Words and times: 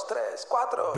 dos, 0.00 0.06
tres, 0.06 0.46
cuatro. 0.48 0.92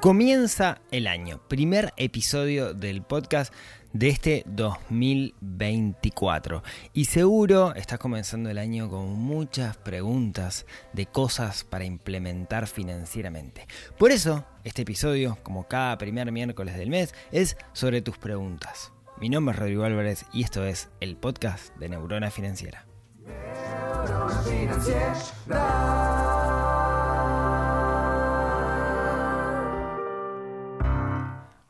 Comienza 0.00 0.80
el 0.90 1.06
año, 1.06 1.40
primer 1.48 1.92
episodio 1.96 2.74
del 2.74 3.02
podcast 3.02 3.54
de 3.92 4.08
este 4.08 4.42
2024. 4.46 6.62
Y 6.92 7.04
seguro 7.04 7.72
estás 7.74 7.98
comenzando 7.98 8.50
el 8.50 8.58
año 8.58 8.90
con 8.90 9.12
muchas 9.12 9.76
preguntas 9.76 10.66
de 10.92 11.06
cosas 11.06 11.64
para 11.64 11.84
implementar 11.84 12.66
financieramente. 12.66 13.66
Por 13.98 14.10
eso, 14.10 14.44
este 14.64 14.82
episodio, 14.82 15.38
como 15.42 15.68
cada 15.68 15.96
primer 15.98 16.32
miércoles 16.32 16.76
del 16.76 16.90
mes, 16.90 17.14
es 17.30 17.56
sobre 17.72 18.02
tus 18.02 18.18
preguntas. 18.18 18.92
Mi 19.22 19.28
nombre 19.28 19.54
es 19.54 19.60
Rodrigo 19.60 19.84
Álvarez 19.84 20.26
y 20.32 20.42
esto 20.42 20.66
es 20.66 20.90
el 20.98 21.14
podcast 21.14 21.72
de 21.76 21.88
Neurona 21.88 22.32
Financiera. 22.32 22.88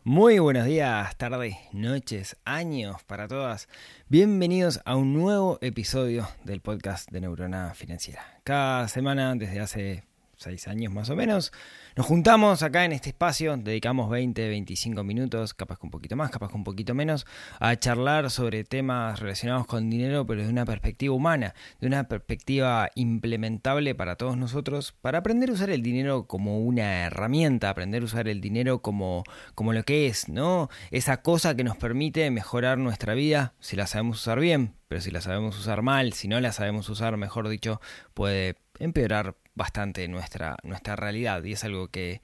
Muy 0.03 0.39
buenos 0.39 0.65
días, 0.65 1.15
tardes, 1.19 1.55
noches, 1.73 2.39
años 2.47 3.03
para 3.05 3.29
todas. 3.29 3.69
Bienvenidos 4.09 4.81
a 4.87 4.97
un 4.97 5.13
nuevo 5.13 5.59
episodio 5.61 6.27
del 6.45 6.63
podcast 6.63 7.11
de 7.11 7.21
Neurona 7.21 7.75
Financiera. 7.75 8.41
Cada 8.45 8.89
semana, 8.89 9.35
desde 9.35 9.61
hace 9.61 10.05
seis 10.43 10.69
años 10.69 10.93
más 10.93 11.11
o 11.11 11.17
menos, 11.17 11.53
nos 11.95 12.07
juntamos 12.07 12.63
acá 12.63 12.85
en 12.85 12.93
este 12.93 13.11
espacio, 13.11 13.55
dedicamos 13.57 14.09
20, 14.09 14.49
25 14.49 15.05
minutos, 15.05 15.53
capaz 15.53 15.79
que 15.79 15.87
un 15.87 15.91
poquito 15.91 16.17
más, 16.17 16.31
capaz 16.31 16.49
que 16.49 16.57
un 16.57 16.65
poquito 16.65 16.95
menos, 16.95 17.27
a 17.61 17.77
charlar 17.77 18.31
sobre 18.31 18.65
temas 18.65 19.21
relacionados 19.21 19.67
con 19.67 19.91
dinero, 19.91 20.27
pero 20.27 20.43
de 20.43 20.49
una 20.49 20.65
perspectiva 20.65 21.15
humana, 21.15 21.55
de 21.81 21.87
una 21.87 22.09
perspectiva 22.09 22.91
implementable 22.95 23.95
para 23.95 24.17
todos 24.17 24.37
nosotros, 24.37 24.93
para 25.01 25.19
aprender 25.19 25.51
a 25.51 25.53
usar 25.53 25.71
el 25.71 25.83
dinero 25.83 26.27
como 26.27 26.61
una 26.61 27.07
herramienta, 27.07 27.69
aprender 27.69 28.03
a 28.03 28.07
usar 28.07 28.27
el 28.29 28.41
dinero 28.41 28.81
como, 28.81 29.25
como 29.55 29.73
lo 29.73 29.83
que 29.83 30.07
es, 30.07 30.29
¿no? 30.29 30.71
Esa 30.91 31.23
cosa 31.23 31.55
que 31.55 31.65
nos 31.65 31.77
permite 31.77 32.31
mejorar 32.31 32.79
nuestra 32.79 33.15
vida 33.15 33.55
si 33.61 33.77
la 33.77 33.87
sabemos 33.87 34.19
usar 34.19 34.41
bien, 34.41 34.75
pero 34.89 35.01
si 35.01 35.11
la 35.11 35.21
sabemos 35.21 35.59
usar 35.59 35.83
mal, 35.83 36.13
si 36.13 36.29
no 36.29 36.41
la 36.41 36.53
sabemos 36.53 36.89
usar, 36.89 37.17
mejor 37.17 37.49
dicho, 37.49 37.81
puede 38.15 38.57
empeorar 38.79 39.37
bastante 39.55 40.07
nuestra, 40.09 40.57
nuestra 40.63 40.97
realidad 40.97 41.45
y 41.45 41.53
es 41.53 41.65
algo 41.65 41.89
que 41.89 42.23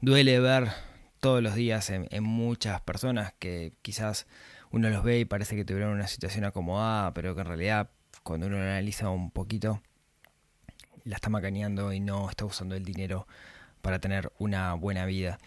duele 0.00 0.40
ver 0.40 0.68
todos 1.20 1.42
los 1.42 1.54
días 1.54 1.90
en, 1.90 2.22
muchas 2.22 2.80
personas 2.80 3.34
que 3.38 3.72
quizás 3.82 4.26
uno 4.70 4.88
los 4.90 5.02
ve 5.02 5.20
y 5.20 5.24
parece 5.24 5.56
que 5.56 5.64
tuvieron 5.64 5.92
una 5.92 6.06
situación 6.06 6.44
acomodada, 6.44 7.12
pero 7.14 7.34
que 7.34 7.40
en 7.40 7.46
realidad 7.46 7.90
cuando 8.22 8.46
uno 8.46 8.56
analiza 8.58 9.10
un 9.10 9.30
poquito 9.30 9.82
la 11.04 11.16
está 11.16 11.30
macaneando 11.30 11.92
y 11.92 12.00
no 12.00 12.28
está 12.28 12.44
usando 12.44 12.76
el 12.76 12.84
dinero 12.84 13.26
para 13.80 13.98
tener 13.98 14.30
una 14.38 14.74
buena 14.74 15.06
vida. 15.06 15.38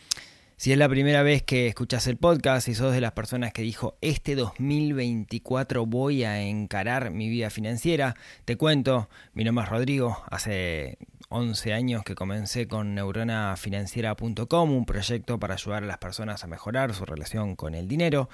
Si 0.62 0.72
es 0.72 0.78
la 0.78 0.88
primera 0.88 1.24
vez 1.24 1.42
que 1.42 1.66
escuchas 1.66 2.06
el 2.06 2.18
podcast 2.18 2.68
y 2.68 2.76
sos 2.76 2.94
de 2.94 3.02
las 3.02 3.14
personas 3.14 3.52
que 3.52 3.64
dijo 3.64 3.98
este 4.00 4.36
2024 4.36 5.88
voy 5.88 6.24
a 6.24 6.40
encarar 6.40 7.10
mi 7.10 7.30
vida 7.30 7.50
financiera, 7.50 8.14
te 8.46 8.58
cuento, 8.58 9.10
mi 9.34 9.44
nombre 9.44 9.66
es 9.66 9.72
Rodrigo, 9.72 10.24
hace 10.30 11.00
11 11.32 11.74
años 11.74 12.04
que 12.04 12.14
comencé 12.14 12.68
con 12.68 12.94
neuronafinanciera.com, 12.94 14.72
un 14.72 14.86
proyecto 14.86 15.40
para 15.40 15.54
ayudar 15.54 15.84
a 15.84 15.88
las 15.88 15.98
personas 15.98 16.44
a 16.44 16.48
mejorar 16.48 16.94
su 16.94 17.06
relación 17.06 17.56
con 17.56 17.74
el 17.74 17.88
dinero. 17.88 18.30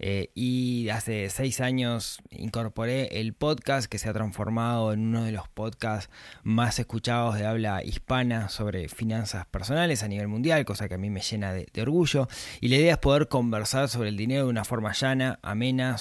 Eh, 0.00 0.30
y 0.34 0.88
hace 0.88 1.28
6 1.30 1.60
años 1.60 2.20
incorporé 2.30 3.20
el 3.20 3.34
podcast 3.34 3.86
que 3.86 3.98
se 3.98 4.08
ha 4.08 4.12
transformado 4.12 4.92
en 4.92 5.00
uno 5.00 5.24
de 5.24 5.32
los 5.32 5.46
podcasts 5.48 6.10
más 6.42 6.78
escuchados 6.78 7.36
de 7.36 7.46
habla 7.46 7.84
hispana 7.84 8.48
sobre 8.48 8.88
finanzas 8.88 9.46
personales 9.46 10.02
a 10.02 10.08
nivel 10.08 10.26
mundial, 10.26 10.64
cosa 10.64 10.88
que 10.88 10.94
a 10.94 10.98
mí 10.98 11.10
me 11.10 11.20
llena 11.20 11.52
de, 11.52 11.68
orgullo. 11.80 12.28
Y 12.60 12.68
la 12.68 12.76
idea 12.76 12.92
es 12.92 12.98
poder 12.98 13.28
conversar 13.28 13.88
sobre 13.88 14.08
el 14.08 14.16
dinero 14.16 14.44
de 14.44 14.50
una 14.50 14.64
forma 14.64 14.92
llana, 14.92 15.38
amena, 15.42 15.96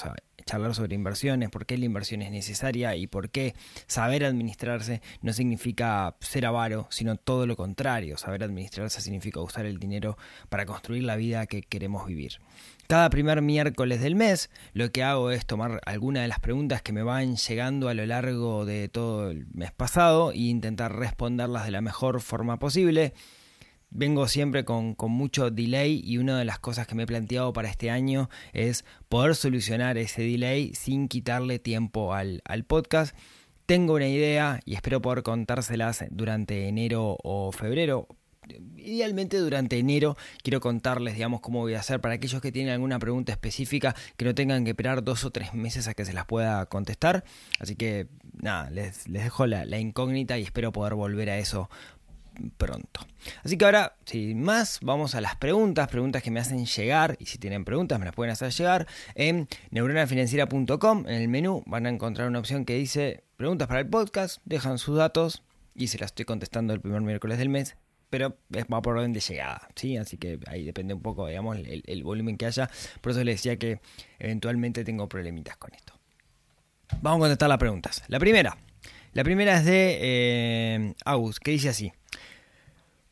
charlar 0.49 0.73
sobre 0.73 0.95
inversiones, 0.95 1.49
por 1.49 1.67
qué 1.67 1.77
la 1.77 1.85
inversión 1.85 2.23
es 2.23 2.31
necesaria 2.31 2.95
y 2.95 3.05
por 3.05 3.29
qué 3.29 3.53
saber 3.85 4.25
administrarse 4.25 4.99
no 5.21 5.31
significa 5.31 6.15
ser 6.21 6.47
avaro, 6.47 6.87
sino 6.89 7.17
todo 7.17 7.45
lo 7.45 7.55
contrario. 7.55 8.17
Saber 8.17 8.43
administrarse 8.43 8.99
significa 8.99 9.39
usar 9.41 9.67
el 9.67 9.77
dinero 9.77 10.17
para 10.49 10.65
construir 10.65 11.03
la 11.03 11.17
vida 11.17 11.45
que 11.45 11.61
queremos 11.61 12.07
vivir. 12.07 12.39
Cada 12.87 13.11
primer 13.11 13.43
miércoles 13.43 14.01
del 14.01 14.15
mes 14.15 14.49
lo 14.73 14.91
que 14.91 15.03
hago 15.03 15.29
es 15.29 15.45
tomar 15.45 15.81
algunas 15.85 16.23
de 16.23 16.29
las 16.29 16.39
preguntas 16.39 16.81
que 16.81 16.93
me 16.93 17.03
van 17.03 17.35
llegando 17.35 17.87
a 17.87 17.93
lo 17.93 18.03
largo 18.07 18.65
de 18.65 18.89
todo 18.89 19.29
el 19.29 19.45
mes 19.53 19.71
pasado 19.71 20.31
e 20.31 20.37
intentar 20.37 20.95
responderlas 20.95 21.65
de 21.65 21.71
la 21.71 21.81
mejor 21.81 22.21
forma 22.21 22.57
posible 22.57 23.13
vengo 23.91 24.27
siempre 24.27 24.65
con, 24.65 24.95
mucho 24.97 25.49
delay 25.51 26.01
y 26.03 26.17
una 26.17 26.37
de 26.37 26.45
las 26.45 26.59
cosas 26.59 26.87
que 26.87 26.95
me 26.95 27.03
he 27.03 27.07
planteado 27.07 27.53
para 27.53 27.69
este 27.69 27.89
año 27.89 28.29
es 28.53 28.85
poder 29.09 29.35
solucionar 29.35 29.97
ese 29.97 30.21
delay 30.21 30.73
sin 30.75 31.07
quitarle 31.07 31.59
tiempo 31.59 32.13
al, 32.13 32.41
al 32.45 32.63
podcast. 32.63 33.15
Tengo 33.65 33.95
una 33.95 34.07
idea 34.07 34.59
y 34.65 34.73
espero 34.73 35.01
poder 35.01 35.23
contárselas 35.23 36.05
durante 36.09 36.67
enero 36.67 37.17
o 37.23 37.51
febrero, 37.51 38.07
idealmente 38.77 39.37
durante 39.37 39.77
enero 39.77 40.17
quiero 40.43 40.59
contarles, 40.59 41.15
digamos, 41.15 41.41
cómo 41.41 41.59
voy 41.59 41.73
a 41.73 41.79
hacer 41.79 41.99
para 42.01 42.15
aquellos 42.15 42.41
que 42.41 42.51
tienen 42.51 42.73
alguna 42.73 42.99
pregunta 42.99 43.31
específica 43.31 43.95
que 44.17 44.25
no 44.25 44.35
tengan 44.35 44.63
que 44.63 44.71
esperar 44.71 45.03
dos 45.03 45.23
o 45.25 45.31
tres 45.31 45.53
meses 45.53 45.87
a 45.87 45.93
que 45.93 46.05
se 46.05 46.13
las 46.13 46.25
pueda 46.25 46.65
contestar. 46.67 47.23
Así 47.59 47.75
que 47.75 48.07
nada, 48.41 48.69
les, 48.69 49.07
les 49.07 49.23
dejo 49.23 49.45
la, 49.47 49.65
la, 49.65 49.79
incógnita 49.79 50.37
y 50.37 50.43
espero 50.43 50.71
poder 50.71 50.95
volver 50.95 51.29
a 51.29 51.37
eso 51.37 51.69
pronto. 52.57 53.05
Así 53.43 53.57
que 53.57 53.65
ahora, 53.65 53.95
sin 54.05 54.41
más, 54.41 54.79
vamos 54.81 55.15
a 55.15 55.21
las 55.21 55.35
preguntas, 55.35 55.87
preguntas 55.87 56.23
que 56.23 56.31
me 56.31 56.39
hacen 56.39 56.65
llegar, 56.65 57.17
y 57.19 57.25
si 57.25 57.37
tienen 57.37 57.65
preguntas 57.65 57.99
me 57.99 58.05
las 58.05 58.15
pueden 58.15 58.31
hacer 58.31 58.51
llegar, 58.51 58.87
en 59.15 59.47
neuronafinanciera.com, 59.71 61.07
en 61.07 61.13
el 61.13 61.27
menú 61.27 61.63
van 61.65 61.85
a 61.85 61.89
encontrar 61.89 62.27
una 62.27 62.39
opción 62.39 62.65
que 62.65 62.75
dice 62.75 63.23
preguntas 63.37 63.67
para 63.67 63.81
el 63.81 63.87
podcast, 63.87 64.41
dejan 64.45 64.77
sus 64.77 64.97
datos 64.97 65.43
y 65.75 65.87
se 65.87 65.97
las 65.97 66.07
estoy 66.07 66.25
contestando 66.25 66.73
el 66.73 66.81
primer 66.81 67.01
miércoles 67.01 67.37
del 67.37 67.49
mes, 67.49 67.77
pero 68.09 68.37
va 68.51 68.81
por 68.81 68.97
orden 68.97 69.13
de 69.13 69.19
llegada, 69.19 69.67
¿sí? 69.75 69.97
Así 69.97 70.17
que 70.17 70.39
ahí 70.47 70.65
depende 70.65 70.93
un 70.93 71.01
poco, 71.01 71.27
digamos, 71.27 71.57
el, 71.57 72.03
volumen 72.03 72.37
que 72.37 72.47
haya, 72.47 72.69
por 73.01 73.11
eso 73.11 73.23
les 73.23 73.35
decía 73.35 73.57
que 73.57 73.79
eventualmente 74.17 74.83
tengo 74.83 75.07
problemitas 75.07 75.57
con 75.57 75.73
esto. 75.73 75.93
Vamos 77.01 77.17
a 77.17 77.21
contestar 77.21 77.49
las 77.49 77.59
preguntas. 77.59 78.03
La 78.07 78.19
primera, 78.19 78.57
la 79.13 79.23
primera 79.23 79.57
es 79.57 79.65
de 79.65 79.97
eh, 80.01 80.95
que 81.41 81.51
dice 81.51 81.69
así. 81.69 81.91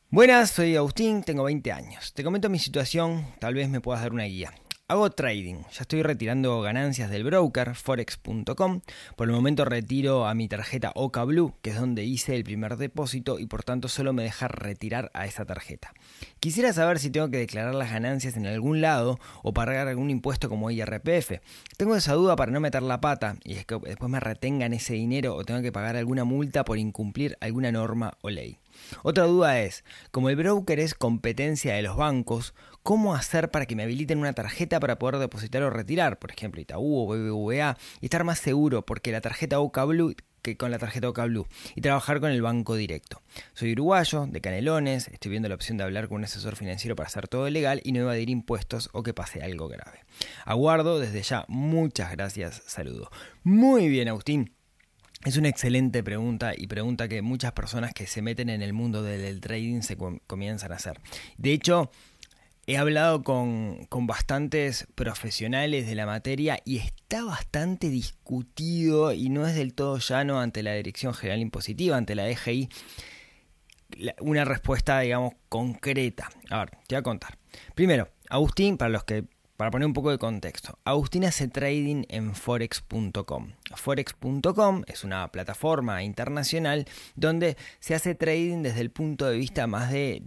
Buenas, 0.10 0.52
soy 0.52 0.78
Agustín, 0.78 1.22
tengo 1.22 1.44
20 1.44 1.70
años. 1.74 2.14
Te 2.14 2.24
comento 2.24 2.50
mi 2.50 2.60
situación, 2.60 3.26
tal 3.40 3.56
vez 3.56 3.68
me 3.68 3.82
puedas 3.82 4.02
dar 4.02 4.14
una 4.14 4.24
guía. 4.24 4.54
Hago 4.88 5.10
trading, 5.10 5.64
ya 5.70 5.82
estoy 5.82 6.02
retirando 6.02 6.62
ganancias 6.62 7.10
del 7.10 7.26
broker 7.26 7.76
forex.com. 7.76 8.80
Por 9.18 9.28
el 9.28 9.36
momento 9.36 9.66
retiro 9.66 10.26
a 10.26 10.34
mi 10.34 10.48
tarjeta 10.48 10.94
Oca 10.96 11.26
Blue, 11.26 11.56
que 11.62 11.72
es 11.72 11.76
donde 11.76 12.06
hice 12.06 12.38
el 12.38 12.46
primer 12.46 12.78
depósito 12.78 13.38
y 13.38 13.48
por 13.48 13.66
tanto 13.66 13.90
solo 13.90 14.14
me 14.14 14.24
deja 14.24 14.48
retirar 14.48 15.12
a 15.14 15.26
esa 15.26 15.44
tarjeta. 15.44 15.94
Quisiera 16.40 16.72
saber 16.72 17.00
si 17.00 17.10
tengo 17.10 17.30
que 17.30 17.40
declarar 17.40 17.76
las 17.76 17.92
ganancias 17.92 18.38
en 18.38 18.46
algún 18.46 18.80
lado 18.80 19.20
o 19.44 19.54
pagar 19.54 19.90
algún 19.90 20.10
impuesto 20.10 20.48
como 20.48 20.72
IRPF. 20.72 21.42
Tengo 21.76 21.98
esa 21.98 22.14
duda 22.14 22.38
para 22.38 22.54
no 22.54 22.62
meter 22.62 22.82
la 22.82 23.02
pata 23.02 23.36
y 23.44 23.56
es 23.56 23.66
que 23.66 23.78
después 23.78 24.10
me 24.10 24.22
retengan 24.22 24.74
ese 24.74 24.94
dinero 24.94 25.36
o 25.36 25.44
tengo 25.44 25.62
que 25.62 25.74
pagar 25.74 25.98
alguna 25.98 26.24
multa 26.24 26.64
por 26.64 26.78
incumplir 26.78 27.36
alguna 27.42 27.74
norma 27.74 28.18
o 28.22 28.30
ley. 28.30 28.58
Otra 29.04 29.26
duda 29.26 29.60
es, 29.62 29.84
como 30.12 30.30
el 30.30 30.36
broker 30.36 30.80
es 30.80 30.94
competencia 30.94 31.74
de 31.76 31.82
los 31.82 31.98
bancos, 31.98 32.54
¿cómo 32.84 33.16
hacer 33.16 33.52
para 33.52 33.66
que 33.66 33.76
me 33.76 33.84
habiliten 33.84 34.20
una 34.20 34.34
tarjeta 34.34 34.80
para 34.80 35.00
poder 35.00 35.18
depositar 35.18 35.64
o 35.64 35.70
retirar? 35.70 36.20
Por 36.20 36.32
ejemplo, 36.32 36.62
Itaú 36.62 36.98
o 36.98 37.08
BBVA, 37.08 37.78
y 38.02 38.06
estar 38.06 38.24
más 38.24 38.40
seguro 38.40 38.86
porque 38.86 39.12
la 39.12 39.22
tarjeta 39.22 39.60
Oca 39.60 39.84
Blue 39.86 40.16
que 40.42 40.56
con 40.56 40.72
la 40.72 40.80
tarjeta 40.80 41.10
Oca 41.10 41.26
Blue 41.26 41.48
y 41.76 41.82
trabajar 41.82 42.20
con 42.20 42.32
el 42.32 42.42
banco 42.42 42.76
directo. 42.76 43.22
Soy 43.54 43.74
uruguayo, 43.74 44.28
de 44.28 44.40
Canelones, 44.40 45.10
estoy 45.10 45.32
viendo 45.32 45.50
la 45.50 45.56
opción 45.56 45.78
de 45.78 45.84
hablar 45.84 46.08
con 46.08 46.18
un 46.18 46.24
asesor 46.24 46.56
financiero 46.56 46.96
para 46.96 47.08
hacer 47.08 47.28
todo 47.28 47.50
legal 47.50 47.82
y 47.84 47.92
no 47.92 48.00
evadir 48.00 48.30
impuestos 48.30 48.90
o 48.94 49.04
que 49.04 49.14
pase 49.14 49.42
algo 49.42 49.68
grave. 49.68 50.06
Aguardo 50.46 51.00
desde 51.00 51.22
ya, 51.22 51.46
muchas 51.48 52.12
gracias, 52.12 52.64
saludo. 52.66 53.10
Muy 53.44 53.90
bien, 53.90 54.08
Agustín. 54.08 54.57
Es 55.26 55.36
una 55.36 55.50
excelente 55.50 56.04
pregunta 56.04 56.54
y 56.56 56.68
pregunta 56.68 57.08
que 57.08 57.22
muchas 57.22 57.52
personas 57.52 57.94
que 57.94 58.08
se 58.08 58.22
meten 58.22 58.50
en 58.50 58.62
el 58.62 58.74
mundo 58.74 59.02
del, 59.02 59.42
trading 59.42 59.82
se 59.82 59.98
comienzan 60.28 60.72
a 60.72 60.76
hacer. 60.76 61.00
De 61.38 61.54
hecho, 61.54 61.92
he 62.68 62.78
hablado 62.78 63.24
con, 63.24 63.88
bastantes 63.90 64.88
profesionales 64.94 65.88
de 65.88 65.96
la 65.96 66.06
materia 66.06 66.60
y 66.66 66.78
está 66.78 67.24
bastante 67.24 67.90
discutido 67.90 69.12
y 69.12 69.30
no 69.30 69.48
es 69.48 69.56
del 69.56 69.74
todo 69.74 69.98
llano 69.98 70.40
ante 70.40 70.64
la 70.64 70.74
Dirección 70.74 71.14
General 71.14 71.40
Impositiva, 71.40 71.98
ante 71.98 72.14
la 72.14 72.28
DGI, 72.28 72.70
una 74.20 74.46
respuesta, 74.46 75.00
digamos, 75.00 75.34
concreta. 75.50 76.30
A 76.50 76.60
ver, 76.60 76.72
te 76.88 76.96
voy 76.96 77.00
a 77.00 77.04
contar. 77.04 77.38
Primero, 77.74 78.10
Agustín, 78.30 78.78
para 78.78 78.90
los 78.90 79.06
que 79.06 79.26
para 79.58 79.72
poner 79.72 79.88
un 79.88 79.94
poco 79.94 80.12
de 80.12 80.20
contexto, 80.20 80.78
Agustín 80.86 81.26
hace 81.26 81.48
trading 81.48 82.04
en 82.10 82.36
forex.com. 82.36 83.54
Forex.com 83.76 84.84
es 84.86 85.04
una 85.04 85.28
plataforma 85.32 86.04
internacional 86.04 86.86
donde 87.16 87.58
se 87.80 87.96
hace 87.96 88.14
trading 88.14 88.62
desde 88.62 88.82
el 88.82 88.92
punto 88.92 89.26
de 89.26 89.36
vista 89.36 89.66
más 89.66 89.92
de, 89.92 90.22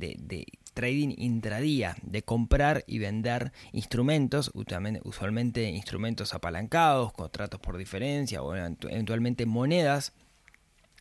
trading 0.75 1.15
intradía, 1.17 1.95
de 2.03 2.23
comprar 2.23 2.83
y 2.89 2.99
vender 2.99 3.53
instrumentos, 3.73 4.51
usualmente 4.53 5.63
instrumentos 5.71 6.35
apalancados, 6.35 7.13
contratos 7.13 7.61
por 7.61 7.77
diferencia 7.77 8.43
o 8.43 8.57
eventualmente 8.57 9.47
monedas. 9.47 10.13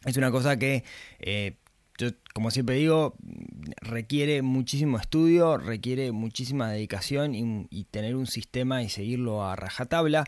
Es 0.06 0.18
una 0.18 0.30
cosa 0.30 0.58
que 0.58 0.84
eh, 1.20 1.56
yo, 2.00 2.12
como 2.34 2.50
siempre 2.50 2.76
digo, 2.78 3.14
requiere 3.82 4.42
muchísimo 4.42 4.98
estudio, 4.98 5.58
requiere 5.58 6.12
muchísima 6.12 6.72
dedicación 6.72 7.36
y, 7.36 7.68
y 7.70 7.84
tener 7.84 8.16
un 8.16 8.26
sistema 8.26 8.82
y 8.82 8.90
seguirlo 8.90 9.44
a 9.44 9.56
rajatabla. 9.56 10.24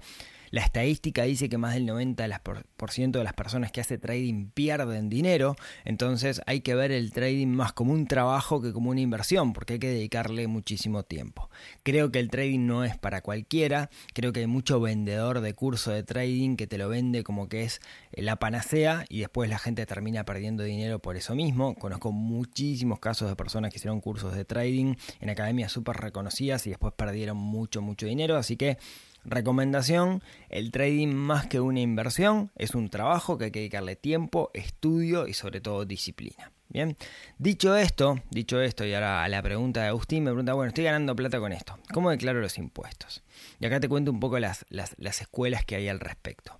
La 0.51 0.61
estadística 0.61 1.23
dice 1.23 1.47
que 1.47 1.57
más 1.57 1.73
del 1.73 1.87
90% 1.87 3.11
de 3.11 3.23
las 3.23 3.33
personas 3.33 3.71
que 3.71 3.79
hace 3.79 3.97
trading 3.97 4.49
pierden 4.49 5.09
dinero, 5.09 5.55
entonces 5.85 6.41
hay 6.45 6.59
que 6.59 6.75
ver 6.75 6.91
el 6.91 7.13
trading 7.13 7.47
más 7.47 7.71
como 7.71 7.93
un 7.93 8.05
trabajo 8.05 8.61
que 8.61 8.73
como 8.73 8.89
una 8.89 8.99
inversión, 8.99 9.53
porque 9.53 9.73
hay 9.73 9.79
que 9.79 9.89
dedicarle 9.89 10.47
muchísimo 10.47 11.03
tiempo. 11.03 11.49
Creo 11.83 12.11
que 12.11 12.19
el 12.19 12.29
trading 12.29 12.65
no 12.67 12.83
es 12.83 12.97
para 12.97 13.21
cualquiera, 13.21 13.89
creo 14.13 14.33
que 14.33 14.41
hay 14.41 14.47
mucho 14.47 14.81
vendedor 14.81 15.39
de 15.39 15.53
curso 15.53 15.91
de 15.91 16.03
trading 16.03 16.57
que 16.57 16.67
te 16.67 16.77
lo 16.77 16.89
vende 16.89 17.23
como 17.23 17.47
que 17.47 17.63
es 17.63 17.79
la 18.11 18.35
panacea 18.35 19.05
y 19.07 19.21
después 19.21 19.49
la 19.49 19.57
gente 19.57 19.85
termina 19.85 20.25
perdiendo 20.25 20.63
dinero 20.63 20.99
por 20.99 21.15
eso 21.15 21.33
mismo. 21.33 21.75
Conozco 21.75 22.11
muchísimos 22.11 22.99
casos 22.99 23.29
de 23.29 23.37
personas 23.37 23.71
que 23.71 23.77
hicieron 23.77 24.01
cursos 24.01 24.35
de 24.35 24.43
trading 24.43 24.95
en 25.21 25.29
academias 25.29 25.71
súper 25.71 25.95
reconocidas 25.95 26.67
y 26.67 26.71
después 26.71 26.93
perdieron 26.93 27.37
mucho, 27.37 27.81
mucho 27.81 28.05
dinero, 28.05 28.35
así 28.35 28.57
que 28.57 28.77
Recomendación, 29.23 30.23
el 30.49 30.71
trading 30.71 31.13
más 31.13 31.47
que 31.47 31.59
una 31.59 31.79
inversión 31.79 32.51
es 32.55 32.73
un 32.73 32.89
trabajo 32.89 33.37
que 33.37 33.45
hay 33.45 33.51
que 33.51 33.59
dedicarle 33.59 33.95
tiempo, 33.95 34.49
estudio 34.53 35.27
y 35.27 35.33
sobre 35.33 35.61
todo 35.61 35.85
disciplina. 35.85 36.51
Bien, 36.69 36.95
dicho 37.37 37.75
esto, 37.75 38.21
dicho 38.29 38.61
esto 38.61 38.85
y 38.85 38.93
ahora 38.93 39.23
a 39.23 39.29
la 39.29 39.41
pregunta 39.41 39.81
de 39.81 39.87
Agustín, 39.87 40.23
me 40.23 40.31
pregunta, 40.31 40.53
bueno, 40.53 40.69
estoy 40.69 40.85
ganando 40.85 41.15
plata 41.15 41.39
con 41.39 41.51
esto, 41.51 41.77
¿cómo 41.93 42.09
declaro 42.09 42.39
los 42.39 42.57
impuestos? 42.57 43.23
Y 43.59 43.65
acá 43.65 43.79
te 43.79 43.89
cuento 43.89 44.09
un 44.09 44.19
poco 44.19 44.39
las, 44.39 44.65
las 44.69 45.21
escuelas 45.21 45.65
que 45.65 45.75
hay 45.75 45.87
al 45.89 45.99
respecto. 45.99 46.59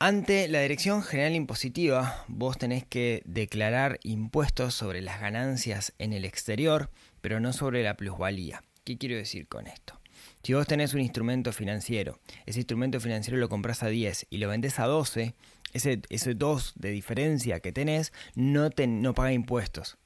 Ante 0.00 0.48
la 0.48 0.60
Dirección 0.60 1.02
General 1.02 1.34
Impositiva, 1.34 2.24
vos 2.26 2.58
tenés 2.58 2.84
que 2.84 3.22
declarar 3.24 4.00
impuestos 4.02 4.74
sobre 4.74 5.00
las 5.00 5.20
ganancias 5.20 5.94
en 5.98 6.12
el 6.12 6.24
exterior, 6.24 6.90
pero 7.20 7.40
no 7.40 7.52
sobre 7.52 7.82
la 7.84 7.96
plusvalía. 7.96 8.64
¿Qué 8.82 8.98
quiero 8.98 9.16
decir 9.16 9.46
con 9.46 9.66
esto? 9.66 9.98
Si 10.44 10.52
vos 10.52 10.66
tenés 10.66 10.92
un 10.92 11.00
instrumento 11.00 11.54
financiero, 11.54 12.20
ese 12.44 12.58
instrumento 12.58 13.00
financiero 13.00 13.38
lo 13.38 13.48
compras 13.48 13.82
a 13.82 13.88
10 13.88 14.26
y 14.28 14.36
lo 14.36 14.48
vendés 14.50 14.78
a 14.78 14.84
12, 14.84 15.34
ese, 15.72 16.02
ese 16.10 16.34
2 16.34 16.74
de 16.76 16.90
diferencia 16.90 17.60
que 17.60 17.72
tenés 17.72 18.12
no, 18.34 18.68
te, 18.68 18.86
no 18.86 19.14
paga 19.14 19.32
impuestos. 19.32 19.96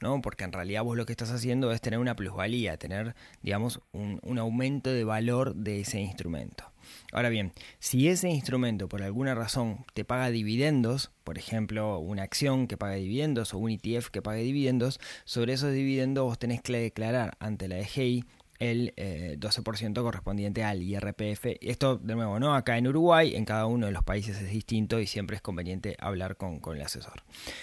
¿no? 0.00 0.20
Porque 0.20 0.44
en 0.44 0.52
realidad 0.52 0.84
vos 0.84 0.96
lo 0.96 1.04
que 1.04 1.12
estás 1.12 1.32
haciendo 1.32 1.72
es 1.72 1.80
tener 1.80 1.98
una 1.98 2.14
plusvalía, 2.14 2.76
tener, 2.76 3.16
digamos, 3.42 3.80
un, 3.90 4.20
un 4.22 4.38
aumento 4.38 4.90
de 4.90 5.02
valor 5.02 5.56
de 5.56 5.80
ese 5.80 5.98
instrumento. 5.98 6.70
Ahora 7.12 7.28
bien, 7.28 7.52
si 7.80 8.06
ese 8.06 8.28
instrumento 8.28 8.88
por 8.88 9.02
alguna 9.02 9.34
razón 9.34 9.84
te 9.94 10.04
paga 10.04 10.30
dividendos, 10.30 11.10
por 11.24 11.38
ejemplo, 11.38 11.98
una 11.98 12.22
acción 12.22 12.68
que 12.68 12.76
paga 12.76 12.94
dividendos 12.94 13.52
o 13.52 13.58
un 13.58 13.72
ETF 13.72 14.10
que 14.10 14.22
paga 14.22 14.38
dividendos, 14.38 15.00
sobre 15.24 15.54
esos 15.54 15.72
dividendos 15.72 16.24
vos 16.24 16.38
tenés 16.38 16.62
que 16.62 16.78
declarar 16.78 17.36
ante 17.40 17.66
la 17.66 17.78
DGI 17.78 18.24
el 18.58 18.94
12% 18.96 19.90
eh, 19.90 20.02
correspondiente 20.02 20.64
al 20.64 20.82
IRPF. 20.82 21.46
Esto, 21.60 21.96
de 21.96 22.14
nuevo, 22.14 22.38
no 22.38 22.54
acá 22.54 22.76
en 22.78 22.88
Uruguay, 22.88 23.34
en 23.34 23.44
cada 23.44 23.66
uno 23.66 23.86
de 23.86 23.92
los 23.92 24.02
países 24.02 24.40
es 24.40 24.50
distinto 24.50 25.00
y 25.00 25.06
siempre 25.06 25.36
es 25.36 25.42
conveniente 25.42 25.96
hablar 26.00 26.36
con, 26.36 26.60
el 26.74 26.82
asesor. 26.82 27.22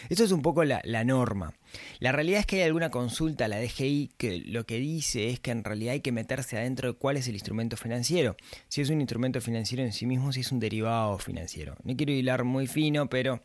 Esto 0.10 0.24
es 0.24 0.32
un 0.32 0.42
poco 0.42 0.64
la, 0.64 0.82
norma. 1.04 1.54
La 2.00 2.12
realidad 2.12 2.40
es 2.40 2.46
que 2.46 2.58
hay 2.58 2.64
alguna 2.64 2.90
consulta 2.90 3.46
a 3.46 3.48
la 3.48 3.60
DGI 3.60 4.12
que 4.18 4.40
lo 4.40 4.66
que 4.66 4.78
dice 4.78 5.30
es 5.30 5.40
que 5.40 5.52
en 5.52 5.64
realidad 5.64 5.94
hay 5.94 6.02
que 6.02 6.12
meterse 6.12 6.58
adentro 6.58 6.94
de 6.94 6.98
cuál 6.98 7.18
es 7.18 7.28
el 7.28 7.36
instrumento 7.36 7.78
financiero. 7.78 8.36
Si 8.68 8.82
es 8.82 8.90
un 8.90 9.02
instrumento 9.02 9.42
financiero 9.42 9.84
en 9.84 9.94
sí 9.94 10.06
mismo, 10.06 10.32
si 10.32 10.42
es 10.42 10.52
un 10.52 10.60
derivado 10.60 11.18
financiero. 11.20 11.76
No 11.84 11.96
quiero 11.96 12.14
hilar 12.14 12.44
muy 12.44 12.68
fino, 12.68 13.08
pero... 13.08 13.42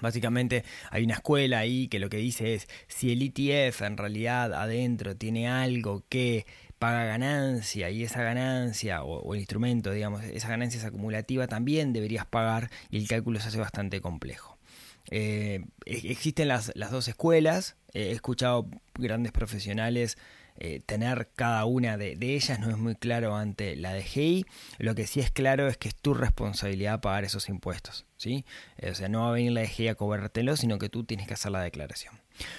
Básicamente 0.00 0.62
hay 0.90 1.04
una 1.04 1.14
escuela 1.14 1.58
ahí 1.58 1.88
que 1.88 1.98
lo 1.98 2.10
que 2.10 2.18
dice 2.18 2.52
es 2.52 2.68
si 2.86 3.12
el 3.12 3.22
ETF 3.22 3.80
en 3.80 3.96
realidad 3.96 4.52
adentro 4.52 5.16
tiene 5.16 5.48
algo 5.48 6.04
que 6.10 6.44
paga 6.78 7.04
ganancia 7.04 7.90
y 7.90 8.04
esa 8.04 8.22
ganancia 8.22 9.02
o, 9.02 9.34
el 9.34 9.40
instrumento, 9.40 9.92
digamos, 9.92 10.24
esa 10.24 10.48
ganancia 10.48 10.78
es 10.78 10.84
acumulativa, 10.84 11.46
también 11.46 11.92
deberías 11.92 12.26
pagar 12.26 12.70
y 12.90 12.98
el 12.98 13.08
cálculo 13.08 13.40
se 13.40 13.48
hace 13.48 13.58
bastante 13.58 14.00
complejo. 14.00 14.55
Eh, 15.10 15.64
existen 15.84 16.48
las, 16.48 16.72
las, 16.74 16.90
dos 16.90 17.08
escuelas, 17.08 17.76
he 17.92 18.10
escuchado 18.10 18.68
grandes 18.94 19.32
profesionales 19.32 20.18
eh, 20.58 20.80
tener 20.86 21.28
cada 21.36 21.66
una 21.66 21.98
de, 21.98 22.16
ellas, 22.18 22.58
no 22.58 22.70
es 22.70 22.78
muy 22.78 22.94
claro 22.94 23.36
ante 23.36 23.76
la 23.76 23.94
DGI, 23.94 24.46
lo 24.78 24.94
que 24.94 25.06
sí 25.06 25.20
es 25.20 25.30
claro 25.30 25.68
es 25.68 25.76
que 25.76 25.88
es 25.88 25.94
tu 25.94 26.14
responsabilidad 26.14 27.02
pagar 27.02 27.24
esos 27.24 27.50
impuestos, 27.50 28.06
¿sí? 28.16 28.46
o 28.82 28.94
sea, 28.94 29.10
no 29.10 29.20
va 29.20 29.28
a 29.28 29.32
venir 29.32 29.52
la 29.52 29.60
DGI 29.60 29.88
a 29.88 29.94
cobrártelo, 29.96 30.56
sino 30.56 30.78
que 30.78 30.88
tú 30.88 31.04
tienes 31.04 31.26
que 31.26 31.34
hacer 31.34 31.52
la 31.52 31.60
declaración. 31.60 32.14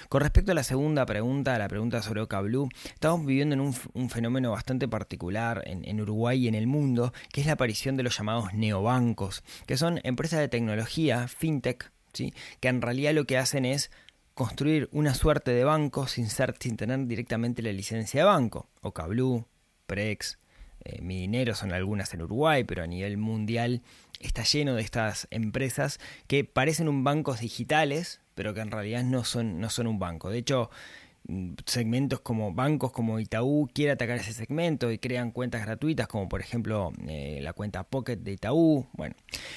Con 0.08 0.20
respecto 0.20 0.52
a 0.52 0.54
la 0.54 0.62
segunda 0.62 1.06
pregunta, 1.06 1.58
la 1.58 1.66
pregunta 1.66 2.00
sobre 2.00 2.20
Oca 2.20 2.40
Blue, 2.40 2.68
estamos 2.94 3.26
viviendo 3.26 3.54
en 3.54 3.60
un, 3.60 4.10
fenómeno 4.10 4.52
bastante 4.52 4.86
particular 4.86 5.62
en, 5.66 6.00
Uruguay 6.00 6.44
y 6.44 6.48
en 6.48 6.54
el 6.54 6.68
mundo, 6.68 7.12
que 7.32 7.40
es 7.40 7.48
la 7.48 7.54
aparición 7.54 7.96
de 7.96 8.04
los 8.04 8.16
llamados 8.16 8.54
neobancos, 8.54 9.42
que 9.66 9.76
son 9.76 10.00
empresas 10.04 10.38
de 10.38 10.48
tecnología, 10.48 11.26
fintech, 11.26 11.90
que 12.12 12.68
en 12.68 12.82
realidad 12.82 13.12
lo 13.12 13.24
que 13.24 13.38
hacen 13.38 13.64
es 13.64 13.90
construir 14.34 14.88
una 14.92 15.14
suerte 15.14 15.50
de 15.50 15.64
banco 15.64 16.06
sin, 16.06 16.28
ser, 16.28 16.54
sin 16.60 16.76
tener 16.76 17.06
directamente 17.06 17.62
la 17.62 17.72
licencia 17.72 18.20
de 18.20 18.26
banco. 18.26 18.68
Oca 18.82 19.06
Blue, 19.06 19.46
Prex, 19.86 20.38
eh, 20.84 21.02
Mi 21.02 21.22
Dinero 21.22 21.54
son 21.54 21.72
algunas 21.72 22.14
en 22.14 22.22
Uruguay, 22.22 22.64
pero 22.64 22.84
a 22.84 22.86
nivel 22.86 23.16
mundial 23.16 23.82
está 24.20 24.44
lleno 24.44 24.74
de 24.74 24.82
estas 24.82 25.26
empresas 25.30 25.98
que 26.26 26.44
parecen 26.44 26.88
un 26.88 27.04
bancos 27.04 27.40
digitales, 27.40 28.20
pero 28.34 28.54
que 28.54 28.60
en 28.60 28.70
realidad 28.70 29.02
no 29.02 29.24
son, 29.24 29.60
no 29.60 29.70
son 29.70 29.86
un 29.86 29.98
banco. 29.98 30.30
De 30.30 30.38
hecho, 30.38 30.70
segmentos 31.66 32.20
como 32.20 32.54
bancos 32.54 32.90
como 32.90 33.20
Itaú 33.20 33.68
quiere 33.72 33.92
atacar 33.92 34.18
ese 34.18 34.32
segmento 34.32 34.90
y 34.90 34.98
crean 34.98 35.30
cuentas 35.30 35.62
gratuitas 35.62 36.08
como 36.08 36.28
por 36.28 36.40
ejemplo 36.40 36.92
eh, 37.06 37.40
la 37.42 37.52
cuenta 37.52 37.84
Pocket 37.84 38.16
de 38.16 38.32
Itaú. 38.32 38.86
Bueno, 38.92 39.14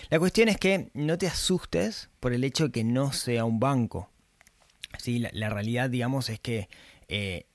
la 0.09 0.19
cuestión 0.19 0.49
es 0.49 0.57
que 0.57 0.89
no 0.93 1.17
te 1.17 1.27
asustes 1.27 2.09
por 2.19 2.33
el 2.33 2.43
hecho 2.43 2.65
de 2.65 2.71
que 2.71 2.83
no 2.83 3.13
sea 3.13 3.45
un 3.45 3.59
banco. 3.59 4.09
¿sí? 4.97 5.19
La, 5.19 5.50
realidad 5.50 5.89
digamos 5.89 6.29
es 6.29 6.39
que 6.39 6.67
eh, 7.07 7.45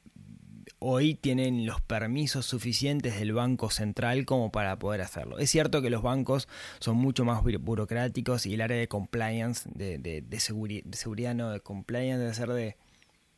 hoy 0.78 1.14
tienen 1.14 1.66
los 1.66 1.82
permisos 1.82 2.46
suficientes 2.46 3.18
del 3.18 3.34
Banco 3.34 3.68
Central 3.68 4.24
como 4.24 4.50
para 4.50 4.78
poder 4.78 5.02
hacerlo. 5.02 5.38
Es 5.38 5.50
cierto 5.50 5.82
que 5.82 5.90
los 5.90 6.02
bancos 6.02 6.48
son 6.80 6.96
mucho 6.96 7.24
más 7.26 7.42
burocráticos 7.42 8.46
y 8.46 8.54
el 8.54 8.62
área 8.62 8.78
de 8.78 8.88
compliance, 8.88 9.68
de, 9.74 9.98
de, 9.98 10.22
de 10.22 10.40
seguridad, 10.40 11.34
no, 11.34 11.50
de 11.50 11.60
compliance 11.60 12.18
debe 12.18 12.34
ser 12.34 12.48
de 12.50 12.76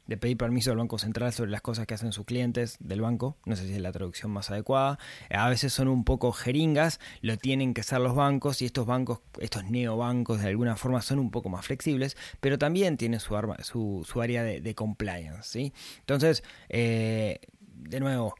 de 0.08 0.16
pedir 0.16 0.36
permiso 0.36 0.72
al 0.72 0.78
Banco 0.78 0.98
Central 0.98 1.32
sobre 1.32 1.50
las 1.50 1.60
cosas 1.60 1.86
que 1.86 1.94
hacen 1.94 2.12
sus 2.12 2.24
clientes 2.24 2.76
del 2.80 3.02
banco, 3.02 3.36
no 3.44 3.54
sé 3.54 3.66
si 3.66 3.74
es 3.74 3.80
la 3.80 3.92
traducción 3.92 4.32
más 4.32 4.50
adecuada, 4.50 4.98
a 5.30 5.48
veces 5.48 5.72
son 5.72 5.86
un 5.86 6.02
poco 6.02 6.32
jeringas, 6.32 6.98
lo 7.20 7.36
tienen 7.36 7.74
que 7.74 7.82
ser 7.82 8.00
los 8.00 8.14
bancos 8.14 8.62
y 8.62 8.64
estos 8.64 8.86
bancos, 8.86 9.20
estos 9.38 9.64
neobancos 9.64 10.40
de 10.40 10.48
alguna 10.48 10.76
forma 10.76 11.02
son 11.02 11.18
un 11.18 11.30
poco 11.30 11.50
más 11.50 11.66
flexibles, 11.66 12.16
pero 12.40 12.58
también 12.58 12.96
tienen 12.96 13.20
su, 13.20 13.36
arma, 13.36 13.56
su, 13.62 14.04
su 14.10 14.22
área 14.22 14.42
de, 14.42 14.74
compliance. 14.74 15.72
Entonces, 16.00 16.42
eh, 16.70 17.40
de 17.60 18.00
nuevo, 18.00 18.34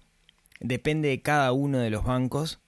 depende 0.61 1.09
de 1.09 1.21
cada 1.21 1.53
uno 1.53 1.79
de 1.79 1.91
los 1.91 2.05
bancos 2.05 2.61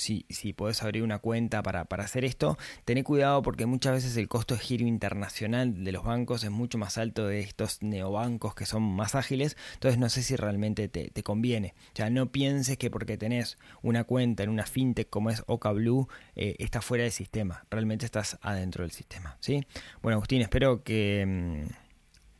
si, 0.00 0.26
si 0.28 0.52
podés 0.52 0.82
abrir 0.82 1.02
una 1.02 1.18
cuenta 1.18 1.62
para, 1.62 1.86
hacer 2.02 2.24
esto, 2.24 2.58
tené 2.84 3.04
cuidado 3.04 3.42
porque 3.42 3.66
muchas 3.66 3.92
veces 3.92 4.16
el 4.16 4.28
costo 4.28 4.54
de 4.54 4.60
giro 4.60 4.86
internacional 4.86 5.84
de 5.84 5.92
los 5.92 6.04
bancos 6.04 6.42
es 6.44 6.50
mucho 6.50 6.78
más 6.78 6.98
alto 6.98 7.26
de 7.26 7.40
estos 7.40 7.82
neobancos 7.82 8.54
que 8.54 8.66
son 8.66 8.82
más 8.82 9.14
ágiles, 9.14 9.56
entonces 9.74 9.98
no 9.98 10.08
sé 10.08 10.22
si 10.22 10.36
realmente 10.36 10.88
te, 10.88 11.22
conviene. 11.22 11.74
O 11.92 11.96
sea, 11.96 12.08
no 12.10 12.32
pienses 12.32 12.78
que 12.78 12.90
porque 12.90 13.18
tenés 13.18 13.58
una 13.82 14.04
cuenta 14.04 14.42
en 14.42 14.48
una 14.48 14.64
fintech 14.64 15.10
como 15.10 15.30
es 15.30 15.42
Oca 15.46 15.70
Blue, 15.72 16.08
eh, 16.34 16.56
está 16.58 16.80
fuera 16.80 17.04
del 17.04 17.12
sistema, 17.12 17.66
realmente 17.70 18.06
estás 18.06 18.38
adentro 18.42 18.82
del 18.82 18.92
sistema. 18.92 19.36
¿sí? 19.40 19.66
Bueno, 20.02 20.16
Agustín, 20.16 20.40
espero 20.40 20.82
que, 20.82 21.24
mm, 21.26 21.72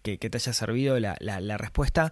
que, 0.02 0.17
te 0.17 0.37
haya 0.37 0.52
servido 0.52 0.99
la, 0.99 1.17
la 1.21 1.59
respuesta. 1.59 2.11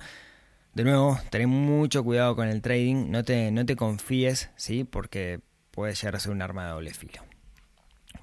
De 0.79 0.85
nuevo, 0.85 1.19
ten 1.31 1.49
mucho 1.49 2.05
cuidado 2.05 2.37
con 2.37 2.47
el 2.47 2.63
trading, 2.63 3.11
no 3.11 3.25
te, 3.25 3.51
no 3.51 3.67
te 3.67 3.75
confíes, 3.75 4.51
¿sí? 4.55 4.85
porque 4.85 5.41
puede 5.73 5.93
llegar 5.93 6.15
a 6.15 6.21
ser 6.21 6.31
un 6.31 6.41
arma 6.41 6.67
de 6.67 6.71
doble 6.71 6.95
filo. 6.95 7.21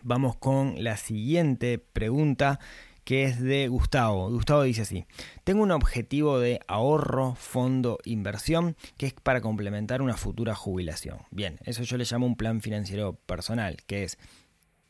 Vamos 0.03 0.38
con 0.38 0.81
la 0.81 0.95
siguiente 0.95 1.79
pregunta 1.79 2.62
que 3.03 3.25
es 3.25 3.41
de 3.41 3.67
Gustavo. 3.67 4.29
Gustavo 4.29 4.63
dice 4.63 4.83
así, 4.83 5.05
tengo 5.43 5.63
un 5.63 5.71
objetivo 5.71 6.39
de 6.39 6.62
ahorro, 6.69 7.35
fondo, 7.35 7.97
inversión, 8.05 8.77
que 8.95 9.07
es 9.07 9.13
para 9.13 9.41
complementar 9.41 10.01
una 10.01 10.15
futura 10.15 10.55
jubilación. 10.55 11.17
Bien, 11.31 11.59
eso 11.65 11.83
yo 11.83 11.97
le 11.97 12.05
llamo 12.09 12.25
un 12.25 12.38
plan 12.38 12.62
financiero 12.62 13.15
personal, 13.25 13.83
que 13.85 14.05
es 14.05 14.17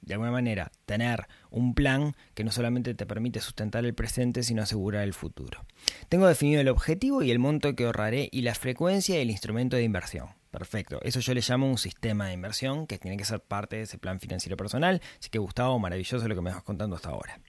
de 0.05 0.13
alguna 0.13 0.31
manera, 0.31 0.71
tener 0.85 1.27
un 1.50 1.74
plan 1.74 2.15
que 2.33 2.43
no 2.43 2.51
solamente 2.51 2.93
te 2.93 3.05
permite 3.05 3.41
sustentar 3.41 3.85
el 3.85 3.93
presente, 3.93 4.43
sino 4.43 4.62
asegurar 4.62 5.03
el 5.03 5.13
futuro. 5.13 5.65
Tengo 6.09 6.27
definido 6.27 6.62
el 6.62 6.69
objetivo 6.69 7.24
y 7.24 7.31
el 7.31 7.39
monto 7.39 7.75
que 7.75 7.85
ahorraré 7.85 8.29
y 8.31 8.41
la 8.41 8.55
frecuencia 8.55 9.17
del 9.17 9.31
instrumento 9.31 9.75
de 9.75 9.83
inversión. 9.83 10.29
Perfecto, 10.51 11.00
eso 11.01 11.19
yo 11.19 11.33
le 11.33 11.41
llamo 11.45 11.69
un 11.69 11.77
sistema 11.77 12.27
de 12.27 12.33
inversión 12.33 12.88
que 12.88 12.97
tiene 12.97 13.17
que 13.17 13.25
ser 13.25 13.41
parte 13.41 13.75
de 13.75 13.81
ese 13.81 13.97
plan 13.97 14.21
financiero 14.21 14.55
personal. 14.55 15.01
Así 15.19 15.29
que 15.29 15.38
Gustavo, 15.38 15.77
maravilloso 15.79 16.25
lo 16.27 16.35
que 16.35 16.41
me 16.41 16.51
vas 16.51 16.63
contando 16.63 16.95
hasta 16.95 17.09
ahora. 17.09 17.41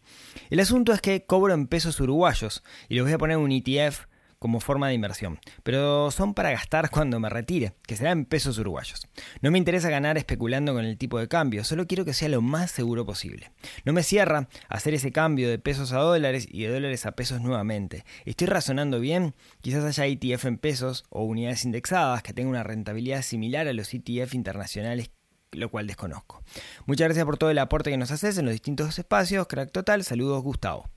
El 0.51 0.59
asunto 0.59 0.93
es 0.93 1.01
que 1.01 1.25
cobro 1.25 1.55
en 1.55 1.69
pesos 1.69 2.01
uruguayos 2.01 2.65
y 2.89 2.95
les 2.95 3.05
voy 3.05 3.13
a 3.13 3.19
poner 3.19 3.37
un 3.37 3.53
ETF 3.53 4.07
como 4.39 4.61
forma 4.61 4.89
de 4.89 4.95
inversión, 4.95 5.39
pero 5.63 6.11
son 6.11 6.35
para 6.35 6.51
gastar 6.51 6.91
cuando 6.91 7.21
me 7.21 7.29
retire, 7.29 7.75
que 7.87 7.97
será 7.97 8.13
en 8.13 8.25
pesos 8.25 8.59
uruguayos. 8.59 9.07
No 9.41 9.51
me 9.51 9.59
interesa 9.59 9.91
ganar 9.91 10.19
especulando 10.19 10.75
con 10.75 10.85
el 10.85 10.99
tipo 10.99 11.19
de 11.19 11.29
cambio, 11.29 11.65
solo 11.65 11.87
quiero 11.87 12.05
que 12.05 12.15
sea 12.15 12.29
lo 12.29 12.43
más 12.43 12.71
seguro 12.71 13.07
posible. 13.07 13.51
No 13.85 13.93
me 13.93 14.03
cierra 14.03 14.49
hacer 14.69 14.95
ese 14.95 15.13
cambio 15.13 15.49
de 15.49 15.59
pesos 15.59 15.93
a 15.93 15.99
dólares 15.99 16.47
y 16.51 16.63
de 16.63 16.73
dólares 16.73 17.07
a 17.07 17.13
pesos 17.13 17.41
nuevamente. 17.41 18.05
Estoy 18.25 18.47
razonando 18.47 19.01
bien, 19.01 19.35
quizás 19.61 19.85
haya 19.85 20.07
ETF 20.07 20.47
en 20.47 20.59
pesos 20.59 21.05
o 21.11 21.25
unidades 21.25 21.65
indexadas 21.65 22.23
que 22.23 22.33
tengan 22.33 22.51
una 22.51 22.63
rentabilidad 22.63 23.23
similar 23.23 23.69
a 23.69 23.73
los 23.73 23.93
ETF 23.93 24.35
internacionales 24.35 25.11
lo 25.53 25.71
cual 25.71 25.87
desconozco. 25.87 26.43
Muchas 26.87 27.07
gracias 27.07 27.25
por 27.25 27.39
todo 27.39 27.51
el 27.51 27.59
aporte 27.59 27.91
que 27.91 27.97
nos 27.97 28.11
haces 28.11 28.39
en 28.39 28.45
los 28.45 28.53
distintos 28.53 28.99
espacios, 28.99 29.47
crack 29.47 29.73
total, 29.73 30.05
saludos 30.05 30.43
Gustavo. 30.43 30.89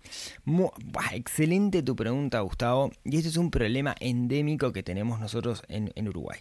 excelente 1.14 1.84
tu 1.84 1.96
pregunta 1.96 2.40
Gustavo, 2.42 2.92
y 3.04 3.18
este 3.18 3.30
es 3.30 3.38
un 3.38 3.52
problema 3.52 3.96
endémico 4.00 4.72
que 4.72 4.84
tenemos 4.84 5.20
nosotros 5.20 5.64
en, 5.68 6.08
Uruguay. 6.08 6.40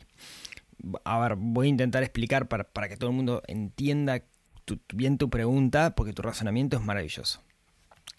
A 1.05 1.19
ver, 1.19 1.37
voy 1.37 1.67
a 1.67 1.71
intentar 1.71 2.03
explicar 2.03 2.49
para, 2.49 2.89
que 2.89 2.97
todo 2.97 3.11
el 3.11 3.17
mundo 3.17 3.43
entienda 3.47 4.23
bien 4.93 5.19
tu 5.19 5.31
pregunta, 5.31 5.95
porque 5.95 6.13
tu 6.13 6.23
razonamiento 6.23 6.77
es 6.77 6.83
maravilloso. 6.83 7.43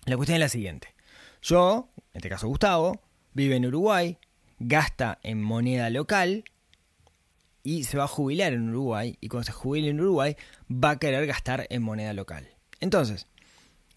La 0.06 0.16
cuestión 0.18 0.36
es 0.36 0.42
la 0.42 0.50
siguiente. 0.50 0.94
Yo, 1.42 1.90
en 2.14 2.18
este 2.18 2.30
caso 2.30 2.48
Gustavo, 2.48 3.02
vive 3.34 3.56
en 3.56 3.66
Uruguay, 3.66 4.18
gasta 4.60 5.20
en 5.24 5.42
moneda 5.42 5.90
local, 5.90 6.44
y 7.70 7.84
se 7.84 8.00
va 8.00 8.06
a 8.06 8.08
jubilar 8.08 8.54
en 8.54 8.70
Uruguay 8.70 9.16
y 9.22 9.28
cuando 9.28 9.46
se 9.46 9.52
jubile 9.52 9.90
en 9.90 10.02
Uruguay 10.02 10.36
va 10.72 10.92
a 10.92 10.98
querer 10.98 11.28
gastar 11.28 11.68
en 11.70 11.84
moneda 11.84 12.14
local. 12.14 12.50
Entonces, 12.80 13.28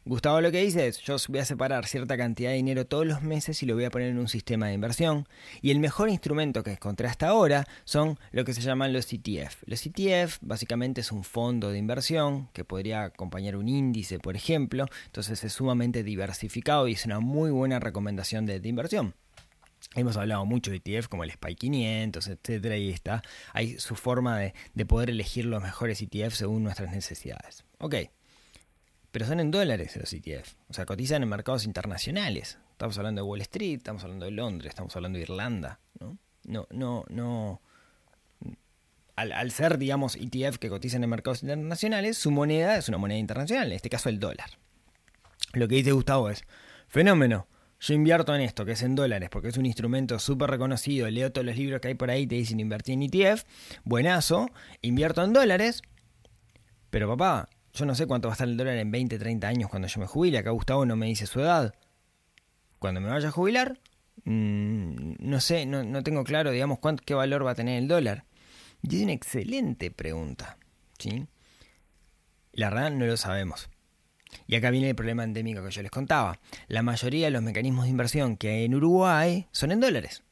Gustavo 0.05 0.43
lo 0.43 0.53
que 0.53 0.61
dice 0.63 0.89
es, 0.89 0.99
yo 0.99 1.17
voy 1.29 1.39
a 1.39 1.47
separar 1.47 1.87
cierta 1.87 2.19
cantidad 2.19 2.51
de 2.51 2.57
dinero 2.57 2.87
todos 2.87 3.07
los 3.07 3.23
meses 3.23 3.63
y 3.63 3.67
lo 3.67 3.75
voy 3.75 3.85
a 3.85 3.91
poner 3.91 4.09
en 4.09 4.19
un 4.19 4.29
sistema 4.29 4.67
de 4.67 4.75
inversión. 4.75 5.27
Y 5.63 5.71
el 5.71 5.79
mejor 5.79 6.11
instrumento 6.11 6.63
que 6.63 6.73
encontré 6.73 7.09
hasta 7.09 7.29
ahora 7.29 7.67
son 7.85 8.19
lo 8.31 8.45
que 8.45 8.53
se 8.53 8.61
llaman 8.61 8.93
los 8.93 9.11
ETF. 9.11 9.63
Los 9.65 9.87
ETF 9.87 10.37
básicamente 10.43 11.01
es 11.01 11.11
un 11.11 11.25
fondo 11.25 11.71
de 11.71 11.79
inversión 11.79 12.51
que 12.53 12.65
podría 12.65 13.05
acompañar 13.05 13.57
un 13.57 13.71
índice, 13.71 14.19
por 14.19 14.37
ejemplo. 14.37 14.85
Entonces 15.07 15.43
es 15.45 15.53
sumamente 15.55 16.03
diversificado 16.03 16.89
y 16.89 16.93
es 16.93 17.07
una 17.07 17.21
muy 17.21 17.51
buena 17.51 17.81
recomendación 17.81 18.45
de 18.45 18.61
inversión. 18.69 19.15
Hemos 19.95 20.17
hablado 20.17 20.47
mucho 20.47 20.71
de 20.71 20.79
ETF 20.79 21.09
como 21.09 21.25
el 21.25 21.31
SPY 21.33 21.55
500, 21.55 22.27
etcétera, 22.29 22.77
y 22.77 22.91
está. 22.91 23.23
Hay 23.53 23.79
su 23.79 23.95
forma 23.95 24.39
de, 24.39 24.87
poder 24.87 25.11
elegir 25.11 25.45
los 25.45 25.63
mejores 25.63 26.01
ETF 26.01 26.35
según 26.35 26.63
nuestras 26.63 26.93
necesidades. 26.93 27.65
Ok, 27.79 27.97
pero 29.11 29.27
son 29.27 29.41
en 29.41 29.51
dólares 29.51 29.97
los 29.97 30.13
ETF, 30.13 30.55
o 30.69 30.73
sea, 30.73 30.87
cotizan 30.87 31.23
en 31.23 31.29
mercados 31.29 31.65
internacionales. 31.65 32.59
Estamos 32.71 32.97
hablando 32.97 33.23
de 33.23 33.29
Wall 33.29 33.43
Street, 33.43 33.77
estamos 33.77 34.03
hablando 34.03 34.25
de 34.25 34.33
Londres, 34.33 34.71
estamos 34.71 34.97
hablando 34.97 35.19
de 35.19 35.25
Irlanda, 35.25 35.79
¿no? 36.01 36.19
No, 36.45 36.67
no, 36.71 37.05
no. 37.09 37.61
Al, 39.15 39.33
al 39.33 39.51
ser, 39.51 39.77
digamos, 39.77 40.17
ETF 40.17 40.57
que 40.57 40.71
cotizan 40.71 41.05
en 41.05 41.11
mercados 41.11 41.43
internacionales, 41.43 42.17
su 42.17 42.31
moneda 42.31 42.77
es 42.79 42.89
una 42.89 42.97
moneda 42.97 43.19
internacional, 43.19 43.69
en 43.69 43.75
este 43.75 43.91
caso 43.91 44.09
el 44.09 44.19
dólar. 44.19 44.51
Lo 45.53 45.69
que 45.69 45.75
dice 45.75 45.93
Gustavo 45.93 46.31
es, 46.31 46.45
fenómeno, 46.89 47.47
yo 47.83 47.95
invierto 47.95 48.33
en 48.33 48.43
esto, 48.43 48.65
que 48.65 48.73
es 48.73 48.83
en 48.83 48.95
dólares, 48.95 49.29
porque 49.29 49.49
es 49.49 49.57
un 49.57 49.67
instrumento 49.67 50.21
súper 50.21 50.51
reconocido, 50.51 51.11
leo 51.11 51.33
todos 51.33 51.45
los 51.45 51.57
libros 51.57 51.81
que 51.81 51.89
hay 51.89 51.95
por 51.95 52.11
ahí, 52.11 52.29
te 52.29 52.37
dicen 52.37 52.61
invertir 52.61 52.95
en 52.95 53.03
ETF, 53.03 53.43
buenazo, 53.83 54.49
invierto 54.83 55.25
en 55.25 55.33
dólares, 55.33 55.83
pero 56.91 57.09
papá, 57.09 57.49
yo 57.73 57.85
no 57.85 57.97
sé 57.97 58.07
cuánto 58.07 58.29
va 58.29 58.35
a 58.35 58.37
estar 58.37 58.47
el 58.47 58.57
dólar 58.57 58.77
en 58.77 58.93
20, 58.93 59.19
30 59.19 59.49
años 59.49 59.69
cuando 59.69 59.89
yo 59.89 60.01
me 60.01 60.07
jubile, 60.07 60.39
acá 60.39 60.51
Gustavo 60.51 60.87
no 60.87 60.95
me 60.95 61.07
dice 61.07 61.27
su 61.27 61.41
edad. 61.41 61.75
Cuando 62.79 63.01
me 63.01 63.09
vaya 63.09 63.29
a 63.29 63.33
jubilar, 63.33 63.81
mm, 64.25 65.15
no 65.19 65.41
sé, 65.41 65.67
no, 65.67 66.03
tengo 66.05 66.23
claro, 66.23 66.53
digamos, 66.53 66.79
cuánto, 66.79 67.03
qué 67.05 67.15
valor 67.15 67.45
va 67.45 67.53
a 67.53 67.55
tener 67.57 67.83
el 67.83 67.89
dólar. 67.89 68.27
Y 68.83 68.97
es 68.97 69.03
una 69.03 69.13
excelente 69.13 69.91
pregunta, 69.91 70.57
¿sí? 70.99 71.27
La 72.53 72.71
verdad 72.71 72.93
no 72.93 73.07
lo 73.07 73.17
sabemos. 73.17 73.71
Y 74.47 74.57
acá 74.57 74.71
viene 74.71 74.91
el 74.91 74.95
problema 74.95 75.25
endémico 75.25 75.63
que 75.63 75.71
yo 75.71 75.83
les 75.83 75.91
contaba. 75.91 76.39
La 76.69 76.83
mayoría 76.83 77.27
de 77.27 77.31
los 77.31 77.43
mecanismos 77.43 77.85
de 77.85 77.91
inversión 77.91 78.37
que 78.37 78.51
hay 78.51 78.65
en 78.65 78.75
Uruguay 78.75 79.47
son 79.53 79.73
en 79.73 79.81
dólares. 79.81 80.23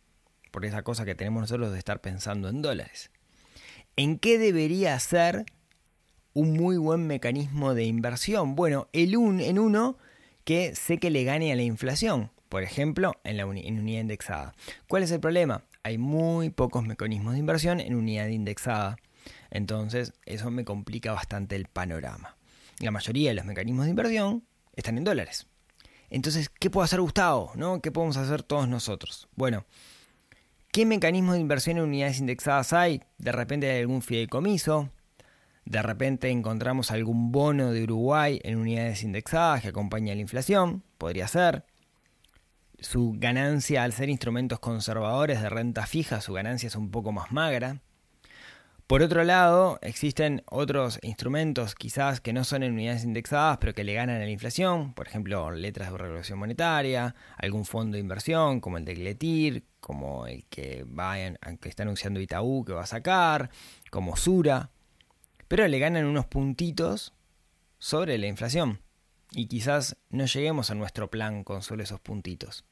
Por 0.51 0.65
esa 0.65 0.83
cosa 0.83 1.05
que 1.05 1.15
tenemos 1.15 1.43
nosotros 1.43 1.73
de 1.73 1.79
estar 1.79 2.01
pensando 2.01 2.49
en 2.49 2.63
dólares. 2.63 3.11
¿En 3.97 4.19
qué 4.19 4.39
debería 4.39 4.99
ser 4.99 5.45
un 6.33 6.53
muy 6.53 6.77
buen 6.77 7.07
mecanismo 7.07 7.75
de 7.75 7.85
inversión? 7.85 8.57
Bueno, 8.57 8.89
el 8.93 9.17
un, 9.17 9.41
en 9.41 9.59
uno 9.59 9.97
que 10.45 10.75
sé 10.75 10.99
que 10.99 11.11
le 11.11 11.25
gane 11.25 11.53
a 11.53 11.57
la 11.57 11.63
inflación. 11.63 12.31
Por 12.49 12.65
ejemplo, 12.65 13.13
en 13.23 13.37
la 13.37 13.45
en 13.45 13.79
unidad 13.79 14.01
indexada. 14.01 14.55
¿Cuál 14.89 15.05
es 15.05 15.13
el 15.13 15.21
problema? 15.21 15.65
Hay 15.85 15.99
muy 15.99 16.51
pocos 16.51 16.85
mecanismos 16.85 17.35
de 17.35 17.39
inversión 17.39 17.79
en 17.79 17.95
unidad 17.95 18.27
indexada. 18.27 18.97
Entonces, 19.51 20.15
eso 20.27 20.51
me 20.51 20.65
complica 20.65 21.13
bastante 21.13 21.55
el 21.55 21.67
panorama 21.67 22.40
la 22.81 22.91
mayoría 22.91 23.31
de 23.31 23.37
los 23.37 23.45
mecanismos 23.45 23.85
de 23.85 23.91
inversión 23.91 24.45
están 24.75 24.99
en 24.99 25.05
dólares. 25.05 25.47
Entonces, 26.09 26.49
¿qué 26.49 26.71
puede 26.71 26.87
hacer 26.87 27.01
Gustavo? 27.01 27.53
¿no? 27.55 27.81
¿Qué 27.81 27.93
podemos 27.93 28.17
hacer 28.17 28.43
todos 28.43 28.69
nosotros? 28.69 29.29
Bueno, 29.37 29.65
¿qué 30.73 30.85
mecanismos 30.85 31.35
de 31.35 31.41
inversión 31.41 31.77
en 31.77 31.85
unidades 31.85 32.19
indexadas 32.19 32.73
hay? 32.73 33.03
De 33.19 33.31
repente 33.31 33.71
hay 33.71 33.81
algún 33.81 34.03
fideicomiso, 34.03 34.91
de 35.65 35.83
repente 35.83 36.31
encontramos 36.31 36.91
algún 36.91 37.31
bono 37.31 37.71
de 37.71 37.85
Uruguay 37.85 38.41
en 38.43 38.59
unidades 38.59 39.05
indexadas 39.05 39.63
que 39.63 39.69
acompaña 39.69 40.15
la 40.15 40.21
inflación, 40.21 40.83
podría 40.99 41.29
ser. 41.29 41.65
Su 42.81 43.15
ganancia 43.17 43.85
al 43.85 43.93
ser 43.93 44.09
instrumentos 44.09 44.59
conservadores 44.59 45.41
de 45.43 45.51
renta 45.51 45.87
fija, 45.87 46.21
su 46.21 46.33
ganancia 46.33 46.67
es 46.67 46.77
un 46.77 46.91
poco 46.91 47.13
más 47.13 47.31
magra. 47.31 47.83
Por 48.91 49.03
otro 49.03 49.23
lado, 49.23 49.79
existen 49.83 50.43
otros 50.51 50.99
instrumentos 51.03 51.77
quizás 51.77 52.21
que 52.21 52.33
no 52.33 52.43
son 52.43 52.65
en 52.65 52.73
unidades 52.73 53.05
indexadas, 53.05 53.59
pero 53.59 53.73
que 53.73 53.85
le 53.85 53.95
ganan 53.95 54.17
a 54.17 54.25
la 54.25 54.31
inflación, 54.31 54.95
por 54.95 55.07
ejemplo, 55.07 55.53
letras 55.53 55.93
de 55.93 55.99
regulación 55.99 56.41
monetaria, 56.41 57.15
algún 57.37 57.65
fondo 57.65 57.95
de 57.95 58.01
inversión 58.01 58.59
como 58.59 58.79
el 58.79 58.85
de 58.85 58.95
Gletir, 58.95 59.65
como 59.79 60.27
el 60.27 60.45
que, 60.47 60.83
va 60.83 61.15
que 61.61 61.69
está 61.69 61.85
anunciando 61.85 62.19
Itaú 62.19 62.65
que 62.65 62.73
va 62.73 62.83
a 62.83 62.87
sacar, 62.87 63.51
como 63.93 64.17
Sura, 64.17 64.71
pero 65.47 65.69
le 65.69 65.79
ganan 65.79 66.07
unos 66.07 66.27
puntitos 66.27 67.15
sobre 67.79 68.19
la 68.19 68.27
inflación 68.27 68.81
y 69.31 69.47
quizás 69.47 69.99
no 70.09 70.27
lleguemos 70.27 70.73
a 70.73 70.75
nuestro 70.75 71.13
plan 71.13 71.45
con 71.45 71.63
solo 71.63 71.85
esos 71.85 72.01
puntitos. 72.01 72.65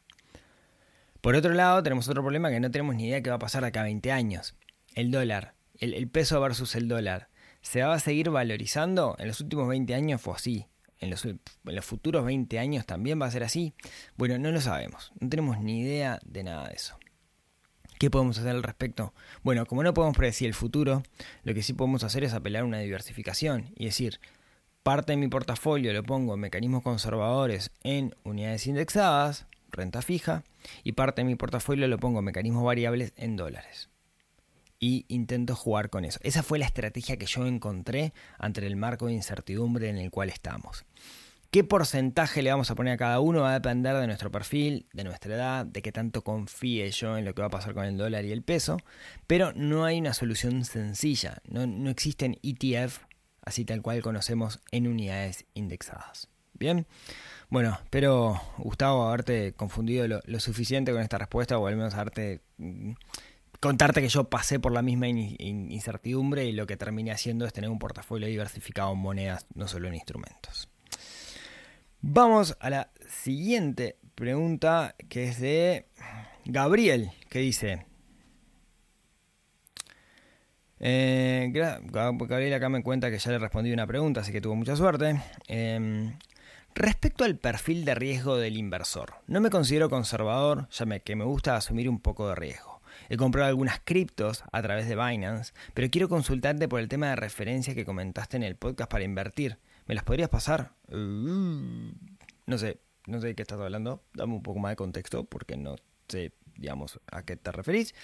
Por 1.20 1.36
otro 1.36 1.54
lado, 1.54 1.80
tenemos 1.84 2.08
otro 2.08 2.22
problema 2.22 2.50
que 2.50 2.58
no 2.58 2.72
tenemos 2.72 2.96
ni 2.96 3.06
idea 3.06 3.22
qué 3.22 3.30
va 3.30 3.36
a 3.36 3.38
pasar 3.38 3.64
acá 3.64 3.82
a 3.82 3.84
20 3.84 4.10
años. 4.10 4.56
El 4.96 5.12
dólar 5.12 5.54
el, 5.78 6.08
peso 6.08 6.40
versus 6.40 6.74
el 6.74 6.88
dólar, 6.88 7.28
¿se 7.60 7.82
va 7.82 7.94
a 7.94 8.00
seguir 8.00 8.30
valorizando? 8.30 9.16
En 9.18 9.28
los 9.28 9.40
últimos 9.40 9.68
20 9.68 9.94
años 9.94 10.20
fue 10.20 10.34
así. 10.34 10.66
En 11.00 11.10
los, 11.10 11.24
en 11.24 11.40
los, 11.64 11.84
futuros 11.84 12.24
20 12.24 12.58
años 12.58 12.84
también 12.84 13.20
va 13.20 13.26
a 13.26 13.30
ser 13.30 13.44
así? 13.44 13.74
Bueno, 14.16 14.38
no 14.38 14.50
lo 14.50 14.60
sabemos. 14.60 15.12
No 15.20 15.28
tenemos 15.28 15.60
ni 15.60 15.80
idea 15.80 16.18
de 16.24 16.42
nada 16.42 16.68
de 16.68 16.74
eso. 16.74 16.98
¿Qué 18.00 18.10
podemos 18.10 18.38
hacer 18.38 18.50
al 18.50 18.62
respecto? 18.62 19.12
Bueno, 19.42 19.66
como 19.66 19.82
no 19.82 19.94
podemos 19.94 20.16
predecir 20.16 20.48
el 20.48 20.54
futuro, 20.54 21.02
lo 21.42 21.54
que 21.54 21.62
sí 21.62 21.72
podemos 21.72 22.04
hacer 22.04 22.24
es 22.24 22.32
apelar 22.32 22.62
a 22.62 22.66
una 22.66 22.78
diversificación 22.78 23.72
y 23.76 23.86
decir, 23.86 24.20
parte 24.82 25.12
de 25.12 25.16
mi 25.16 25.28
portafolio 25.28 25.92
lo 25.92 26.02
pongo 26.02 26.34
en 26.34 26.40
mecanismos 26.40 26.82
conservadores 26.82 27.72
en 27.82 28.14
unidades 28.24 28.66
indexadas, 28.66 29.46
renta 29.70 30.02
fija, 30.02 30.44
y 30.84 30.92
parte 30.92 31.22
de 31.22 31.26
mi 31.26 31.34
portafolio 31.34 31.88
lo 31.88 31.98
pongo 31.98 32.20
en 32.20 32.26
mecanismos 32.26 32.64
variables 32.64 33.12
en 33.16 33.36
dólares 33.36 33.88
y 34.80 35.04
intento 35.08 35.54
jugar 35.54 35.90
con 35.90 36.04
eso. 36.04 36.18
Esa 36.22 36.42
fue 36.42 36.58
la 36.58 36.66
estrategia 36.66 37.16
que 37.16 37.26
yo 37.26 37.46
encontré 37.46 38.12
ante 38.38 38.66
el 38.66 38.76
marco 38.76 39.06
de 39.06 39.14
incertidumbre 39.14 39.88
en 39.88 39.98
el 39.98 40.10
cual 40.10 40.28
estamos. 40.28 40.84
¿Qué 41.50 41.64
porcentaje 41.64 42.42
le 42.42 42.50
vamos 42.50 42.70
a 42.70 42.74
poner 42.74 42.92
a 42.92 42.98
cada 42.98 43.20
uno? 43.20 43.40
Va 43.40 43.50
a 43.50 43.54
depender 43.54 43.96
de 43.96 44.06
nuestro 44.06 44.30
perfil, 44.30 44.86
de 44.92 45.04
nuestra 45.04 45.34
edad, 45.34 45.64
de 45.64 45.80
qué 45.80 45.92
tanto 45.92 46.22
confíe 46.22 46.90
yo 46.90 47.16
en 47.16 47.24
lo 47.24 47.34
que 47.34 47.40
va 47.40 47.46
a 47.46 47.50
pasar 47.50 47.72
con 47.72 47.86
el 47.86 47.96
dólar 47.96 48.26
y 48.26 48.32
el 48.32 48.42
peso, 48.42 48.76
pero 49.26 49.52
no 49.54 49.86
hay 49.86 49.98
una 49.98 50.12
solución 50.12 50.66
sencilla, 50.66 51.38
no, 51.48 51.66
no 51.66 51.88
existen 51.88 52.38
ETF 52.42 53.08
así 53.48 53.64
tal 53.64 53.80
cual 53.80 54.02
conocemos 54.02 54.60
en 54.70 54.86
unidades 54.86 55.46
indexadas. 55.54 56.28
Bien. 56.52 56.86
Bueno, 57.48 57.78
espero, 57.82 58.40
Gustavo, 58.58 59.08
haberte 59.08 59.54
confundido 59.54 60.06
lo, 60.06 60.40
suficiente 60.40 60.92
con 60.92 61.00
esta 61.00 61.18
respuesta 61.18 61.56
o 61.58 61.66
al 61.66 61.76
menos 61.76 61.94
haberte 61.94 62.42
mm, 62.58 62.92
contarte 63.60 64.00
que 64.00 64.08
yo 64.08 64.24
pasé 64.24 64.60
por 64.60 64.72
la 64.72 64.82
misma 64.82 65.08
incertidumbre 65.08 66.46
y 66.46 66.52
lo 66.52 66.66
que 66.66 66.76
terminé 66.76 67.10
haciendo 67.10 67.46
es 67.46 67.52
tener 67.52 67.70
un 67.70 67.78
portafolio 67.78 68.28
diversificado 68.28 68.92
en 68.92 68.98
monedas, 68.98 69.46
no 69.54 69.68
solo 69.68 69.88
en 69.88 69.94
instrumentos. 69.94 70.68
Vamos 72.00 72.56
a 72.60 72.70
la 72.70 72.90
siguiente 73.08 73.96
pregunta 74.14 74.94
que 75.08 75.24
es 75.24 75.40
de 75.40 75.86
Gabriel, 76.44 77.10
que 77.28 77.40
dice... 77.40 77.86
Eh, 80.80 81.50
Gabriel 81.52 82.54
acá 82.54 82.68
me 82.68 82.84
cuenta 82.84 83.10
que 83.10 83.18
ya 83.18 83.32
le 83.32 83.40
respondí 83.40 83.72
una 83.72 83.88
pregunta, 83.88 84.20
así 84.20 84.30
que 84.30 84.40
tuvo 84.40 84.54
mucha 84.54 84.76
suerte. 84.76 85.20
Em, 85.48 86.16
respecto 86.76 87.24
al 87.24 87.36
perfil 87.36 87.84
de 87.84 87.96
riesgo 87.96 88.36
del 88.36 88.56
inversor, 88.56 89.14
no 89.26 89.40
me 89.40 89.50
considero 89.50 89.90
conservador, 89.90 90.68
ya 90.70 91.00
que 91.00 91.16
me 91.16 91.24
gusta 91.24 91.56
asumir 91.56 91.88
un 91.88 91.98
poco 91.98 92.28
de 92.28 92.36
riesgo. 92.36 92.77
He 93.08 93.16
comprado 93.16 93.48
algunas 93.48 93.80
criptos 93.84 94.44
a 94.52 94.62
través 94.62 94.88
de 94.88 94.96
Binance, 94.96 95.52
pero 95.74 95.88
quiero 95.90 96.08
consultarte 96.08 96.68
por 96.68 96.80
el 96.80 96.88
tema 96.88 97.08
de 97.08 97.16
referencia 97.16 97.74
que 97.74 97.84
comentaste 97.84 98.36
en 98.36 98.42
el 98.42 98.56
podcast 98.56 98.90
para 98.90 99.04
invertir. 99.04 99.58
¿Me 99.86 99.94
las 99.94 100.04
podrías 100.04 100.28
pasar? 100.28 100.72
Uh, 100.90 101.92
no 102.46 102.58
sé, 102.58 102.78
no 103.06 103.20
sé 103.20 103.28
de 103.28 103.34
qué 103.34 103.42
estás 103.42 103.60
hablando. 103.60 104.02
Dame 104.12 104.34
un 104.34 104.42
poco 104.42 104.58
más 104.58 104.72
de 104.72 104.76
contexto 104.76 105.24
porque 105.24 105.56
no 105.56 105.76
sé, 106.08 106.32
digamos, 106.58 107.00
a 107.10 107.22
qué 107.22 107.36
te 107.36 107.52
referís. 107.52 107.94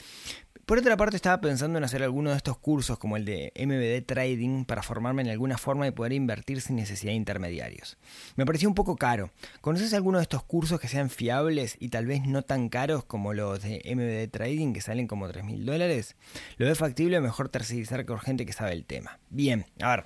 Por 0.66 0.78
otra 0.78 0.96
parte, 0.96 1.16
estaba 1.16 1.42
pensando 1.42 1.76
en 1.76 1.84
hacer 1.84 2.02
alguno 2.02 2.30
de 2.30 2.38
estos 2.38 2.56
cursos 2.56 2.99
como 2.99 3.18
el 3.18 3.26
de 3.26 3.52
MBD 3.54 4.06
Trading 4.06 4.64
para 4.64 4.82
formarme 4.82 5.20
en 5.20 5.28
alguna 5.28 5.58
forma 5.58 5.87
y 5.87 5.90
poder 5.90 6.14
invertir 6.14 6.62
sin 6.62 6.76
necesidad 6.76 7.12
de 7.12 7.16
intermediarios. 7.16 7.99
Me 8.37 8.46
pareció 8.46 8.66
un 8.66 8.75
poco 8.75 8.96
caro. 8.96 9.30
¿Conoces 9.61 9.92
alguno 9.92 10.18
de 10.18 10.23
estos 10.23 10.42
cursos 10.42 10.80
que 10.80 10.88
sean 10.88 11.11
fiables 11.11 11.76
y 11.80 11.90
tal 11.90 12.06
vez 12.06 12.25
no 12.26 12.42
tan 12.42 12.70
caros 12.70 13.04
como 13.04 13.34
los 13.34 13.62
de 13.62 13.82
MBD 13.94 14.32
Trading 14.32 14.73
que 14.73 14.80
salen 14.80 15.06
como 15.06 15.28
3 15.28 15.44
mil 15.44 15.66
dólares? 15.66 16.16
Lo 16.56 16.64
ve 16.64 16.75
factible, 16.75 17.20
mejor 17.20 17.50
tercerizar 17.50 18.06
con 18.06 18.18
gente 18.18 18.46
que 18.46 18.54
sabe 18.54 18.73
el 18.73 18.87
tema. 18.87 19.18
Bien, 19.28 19.66
a 19.82 19.90
ver. 19.90 20.04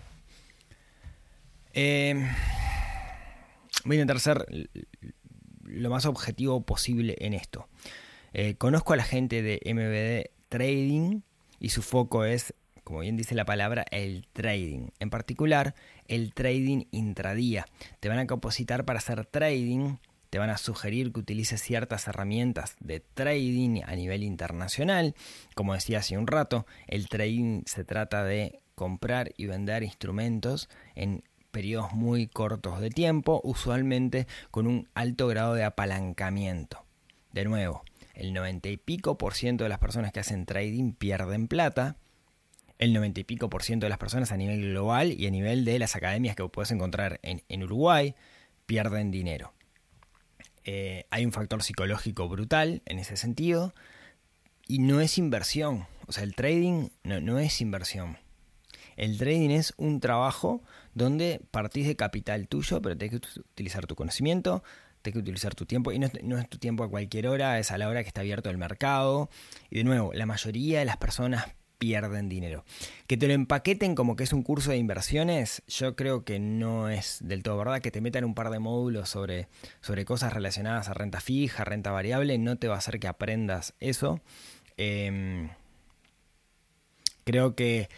Eh, 1.73 2.15
voy 3.85 3.97
a 3.97 4.01
intentar 4.01 4.19
ser 4.19 4.45
lo 5.63 5.91
más 5.91 6.05
objetivo 6.05 6.63
posible 6.63 7.15
en 7.21 7.35
esto. 7.35 7.69
Eh, 8.33 8.55
conozco 8.57 8.93
a 8.93 8.97
la 8.97 9.05
gente 9.05 9.43
de 9.43 9.61
MBD 9.65 10.31
Trading 10.49 11.21
y 11.61 11.71
su 11.71 11.83
foco 11.83 12.25
es, 12.25 12.55
como 12.85 13.01
bien 13.01 13.17
dice 13.17 13.35
la 13.35 13.45
palabra, 13.45 13.85
el 13.91 14.27
trading. 14.33 14.89
En 14.99 15.11
particular, 15.11 15.75
el 16.07 16.33
trading 16.35 16.85
intradía. 16.91 17.67
Te 18.01 18.09
van 18.09 18.19
a 18.19 18.27
capacitar 18.27 18.85
para 18.85 18.99
hacer 18.99 19.27
trading, 19.27 19.97
te 20.31 20.39
van 20.39 20.51
a 20.51 20.59
sugerir 20.59 21.13
que 21.13 21.21
utilices 21.21 21.63
ciertas 21.63 22.07
herramientas 22.07 22.77
de 22.81 23.01
trading 23.01 23.83
a 23.87 23.95
nivel 23.95 24.23
internacional. 24.23 25.15
Como 25.55 25.75
decía 25.75 25.99
hace 25.99 26.19
un 26.19 26.27
rato, 26.27 26.67
el 26.87 27.09
trading 27.09 27.63
se 27.67 27.85
trata 27.85 28.25
de 28.25 28.61
comprar 28.75 29.33
y 29.37 29.47
vender 29.47 29.83
instrumentos 29.83 30.69
en 30.95 31.25
periodos 31.51 31.93
muy 31.93 32.29
cortos 32.29 32.81
de 32.81 32.91
tiempo, 32.91 33.41
usualmente 33.43 34.27
con 34.51 34.67
un 34.67 34.89
alto 34.95 35.27
grado 35.27 35.55
de 35.55 35.65
apalancamiento. 35.65 36.85
De 37.33 37.45
nuevo, 37.45 37.85
el 38.19 38.35
90 38.35 38.69
y 38.69 38.77
pico 38.77 39.17
por 39.17 39.35
ciento 39.35 39.65
de 39.65 39.71
las 39.71 39.79
personas 39.79 40.13
que 40.13 40.21
hacen 40.21 40.45
trading 40.45 40.93
pierden 40.93 41.47
plata. 41.47 41.97
El 42.79 42.93
90 42.93 43.21
y 43.21 43.25
pico 43.25 43.49
por 43.49 43.63
ciento 43.63 43.87
de 43.87 43.91
las 43.91 43.99
personas 43.99 44.33
a 44.33 44.37
nivel 44.37 44.61
global 44.71 45.13
y 45.13 45.27
a 45.27 45.31
nivel 45.31 45.65
de 45.65 45.79
las 45.79 45.97
academias 45.97 46.37
que 46.37 46.47
puedes 46.49 46.71
encontrar 46.73 47.21
en, 47.23 47.63
Uruguay 47.63 48.15
pierden 48.67 49.11
dinero. 49.11 49.55
Eh, 50.65 51.07
hay 51.11 51.25
un 51.25 51.33
factor 51.33 51.63
psicológico 51.63 52.29
brutal 52.29 52.83
en 52.87 52.99
ese 52.99 53.17
sentido 53.17 53.73
y 54.67 54.81
no 54.81 55.01
es 55.01 55.17
inversión. 55.17 55.87
O 56.07 56.13
sea, 56.13 56.25
el 56.25 56.35
trading 56.35 56.89
no, 57.05 57.21
no 57.21 57.39
es 57.39 57.61
inversión. 57.61 58.19
El 58.97 59.17
trading 59.17 59.51
es 59.51 59.75
un 59.77 60.01
trabajo 60.01 60.61
donde 60.93 61.41
partís 61.53 61.87
de 61.87 61.95
capital 61.95 62.49
tuyo, 62.49 62.83
pero 62.83 62.99
tienes 62.99 63.21
que 63.21 63.41
utilizar 63.41 63.87
tu 63.87 63.95
conocimiento, 63.95 64.65
tienes 65.03 65.15
que 65.15 65.19
utilizar 65.21 65.55
tu 65.55 65.67
tiempo, 65.67 65.93
y 65.93 65.99
no 65.99 66.39
es, 66.39 66.49
tu 66.49 66.59
tiempo 66.59 66.85
a 66.85 66.91
cualquier 66.91 67.29
hora, 67.29 67.59
es 67.59 67.71
a 67.71 67.79
la 67.79 67.89
hora 67.89 68.03
que 68.03 68.09
está 68.09 68.21
abierto 68.21 68.51
el 68.51 68.59
mercado. 68.59 69.31
Y 69.71 69.79
de 69.79 69.85
nuevo, 69.85 70.13
la 70.13 70.27
mayoría 70.27 70.81
de 70.81 70.85
las 70.85 70.97
personas 70.97 71.47
pierden 71.79 72.29
dinero. 72.29 72.65
Que 73.07 73.17
te 73.17 73.29
lo 73.29 73.35
empaqueten 73.35 73.95
como 73.95 74.17
que 74.17 74.25
es 74.25 74.33
un 74.33 74.43
curso 74.43 74.71
de 74.71 74.77
inversiones, 74.77 75.63
yo 75.69 75.97
creo 75.97 76.25
que 76.25 76.39
no 76.39 76.89
es 76.89 77.19
del 77.21 77.43
todo 77.43 77.57
verdad. 77.57 77.81
Que 77.81 77.91
te 77.91 78.01
metan 78.01 78.25
un 78.25 78.35
par 78.35 78.51
de 78.51 78.59
módulos 78.59 79.09
sobre, 79.09 79.49
sobre 79.81 80.05
cosas 80.05 80.33
relacionadas 80.33 80.89
a 80.89 80.95
renta 80.95 81.21
fija, 81.21 81.65
renta 81.65 81.91
variable, 81.91 82.37
no 82.39 82.57
te 82.57 82.69
va 82.69 82.75
a 82.75 82.79
hacer 82.79 83.01
que 83.01 83.09
aprendas 83.09 83.75
eso. 83.81 84.21
Em, 84.77 85.51
creo 87.25 87.55
que 87.55 87.89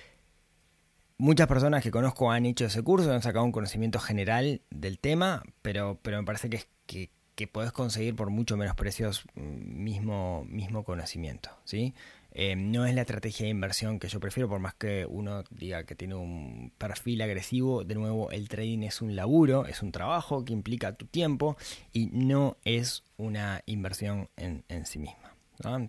Muchas 1.20 1.48
personas 1.48 1.82
que 1.82 1.90
conozco 1.90 2.32
han 2.32 2.46
hecho 2.46 2.64
ese 2.64 2.82
curso, 2.82 3.12
han 3.12 3.20
sacado 3.20 3.44
un 3.44 3.52
conocimiento 3.52 3.98
general 3.98 4.62
del 4.70 4.98
tema, 4.98 5.42
pero, 5.60 5.98
pero 6.00 6.16
me 6.16 6.24
parece 6.24 6.48
que, 6.48 7.10
que, 7.36 7.46
podés 7.46 7.72
conseguir 7.72 8.16
por 8.16 8.30
mucho 8.30 8.56
menos 8.56 8.74
precios 8.74 9.26
mm, 9.34 9.82
mismo, 9.82 10.46
mismo 10.48 10.82
conocimiento. 10.82 11.50
¿sí? 11.64 11.92
Eh, 12.32 12.56
no 12.56 12.86
es 12.86 12.94
la 12.94 13.02
estrategia 13.02 13.44
de 13.44 13.50
inversión 13.50 13.98
que 13.98 14.08
yo 14.08 14.18
prefiero, 14.18 14.48
por 14.48 14.60
más 14.60 14.72
que 14.72 15.04
uno 15.04 15.44
diga 15.50 15.84
que 15.84 15.94
tiene 15.94 16.14
un 16.14 16.72
perfil 16.78 17.20
agresivo. 17.20 17.84
De 17.84 17.96
nuevo, 17.96 18.30
el 18.30 18.48
trading 18.48 18.84
es 18.84 19.02
un 19.02 19.14
laburo, 19.14 19.66
es 19.66 19.82
un 19.82 19.92
trabajo 19.92 20.46
que 20.46 20.54
implica 20.54 20.94
tu 20.94 21.04
tiempo 21.04 21.58
y 21.92 22.06
no 22.06 22.56
es 22.64 23.04
una 23.18 23.60
inversión 23.66 24.30
en 24.38 24.86
sí 24.86 24.98
misma. 24.98 25.29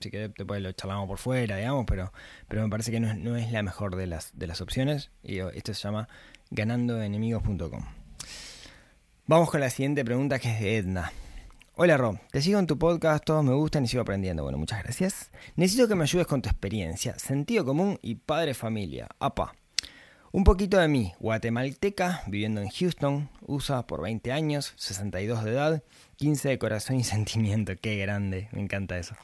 Si 0.01 0.11
que 0.11 0.29
después 0.29 0.61
lo 0.61 0.71
charlamos 0.73 1.07
por 1.07 1.17
fuera, 1.17 1.55
digamos, 1.55 1.85
pero, 1.87 2.11
pero 2.47 2.63
me 2.63 2.69
parece 2.69 2.91
que 2.91 2.99
no 2.99 3.37
es, 3.37 3.51
la 3.51 3.63
mejor 3.63 3.95
de 3.95 4.05
las, 4.05 4.37
de 4.37 4.47
las 4.47 4.59
opciones. 4.59 5.11
Y 5.23 5.39
esto 5.39 5.73
se 5.73 5.81
llama 5.81 6.09
ganandoenemigos.com. 6.49 7.85
Vamos 9.27 9.49
con 9.49 9.61
la 9.61 9.69
siguiente 9.69 10.03
pregunta 10.03 10.39
que 10.39 10.51
es 10.51 10.59
de 10.59 10.77
Edna. 10.77 11.13
Hola 11.75 11.95
Rob, 11.95 12.19
te 12.31 12.41
sigo 12.41 12.59
en 12.59 12.67
tu 12.67 12.77
podcast, 12.77 13.23
todos 13.23 13.45
me 13.45 13.53
gustan 13.53 13.85
y 13.85 13.87
sigo 13.87 14.01
aprendiendo. 14.01 14.43
Bueno, 14.43 14.57
muchas 14.57 14.83
gracias. 14.83 15.31
Necesito 15.55 15.87
que 15.87 15.95
me 15.95 16.03
ayudes 16.03 16.27
con 16.27 16.41
tu 16.41 16.49
experiencia, 16.49 17.17
sentido 17.17 17.63
común 17.63 17.97
y 18.01 18.15
padre 18.15 18.53
familia. 18.53 19.07
Apa. 19.19 19.55
Un 20.33 20.43
poquito 20.43 20.77
de 20.77 20.87
mí, 20.87 21.13
guatemalteca, 21.19 22.23
viviendo 22.27 22.61
en 22.61 22.69
Houston, 22.69 23.29
USA 23.47 23.87
por 23.87 24.01
20 24.01 24.31
años, 24.31 24.73
62 24.75 25.43
de 25.43 25.51
edad, 25.51 25.83
15 26.21 26.49
de 26.49 26.59
corazón 26.59 26.97
y 26.97 27.03
sentimiento, 27.15 27.73
qué 27.81 27.97
grande, 27.97 28.47
me 28.51 28.61
encanta 28.61 28.97
eso. 28.99 29.15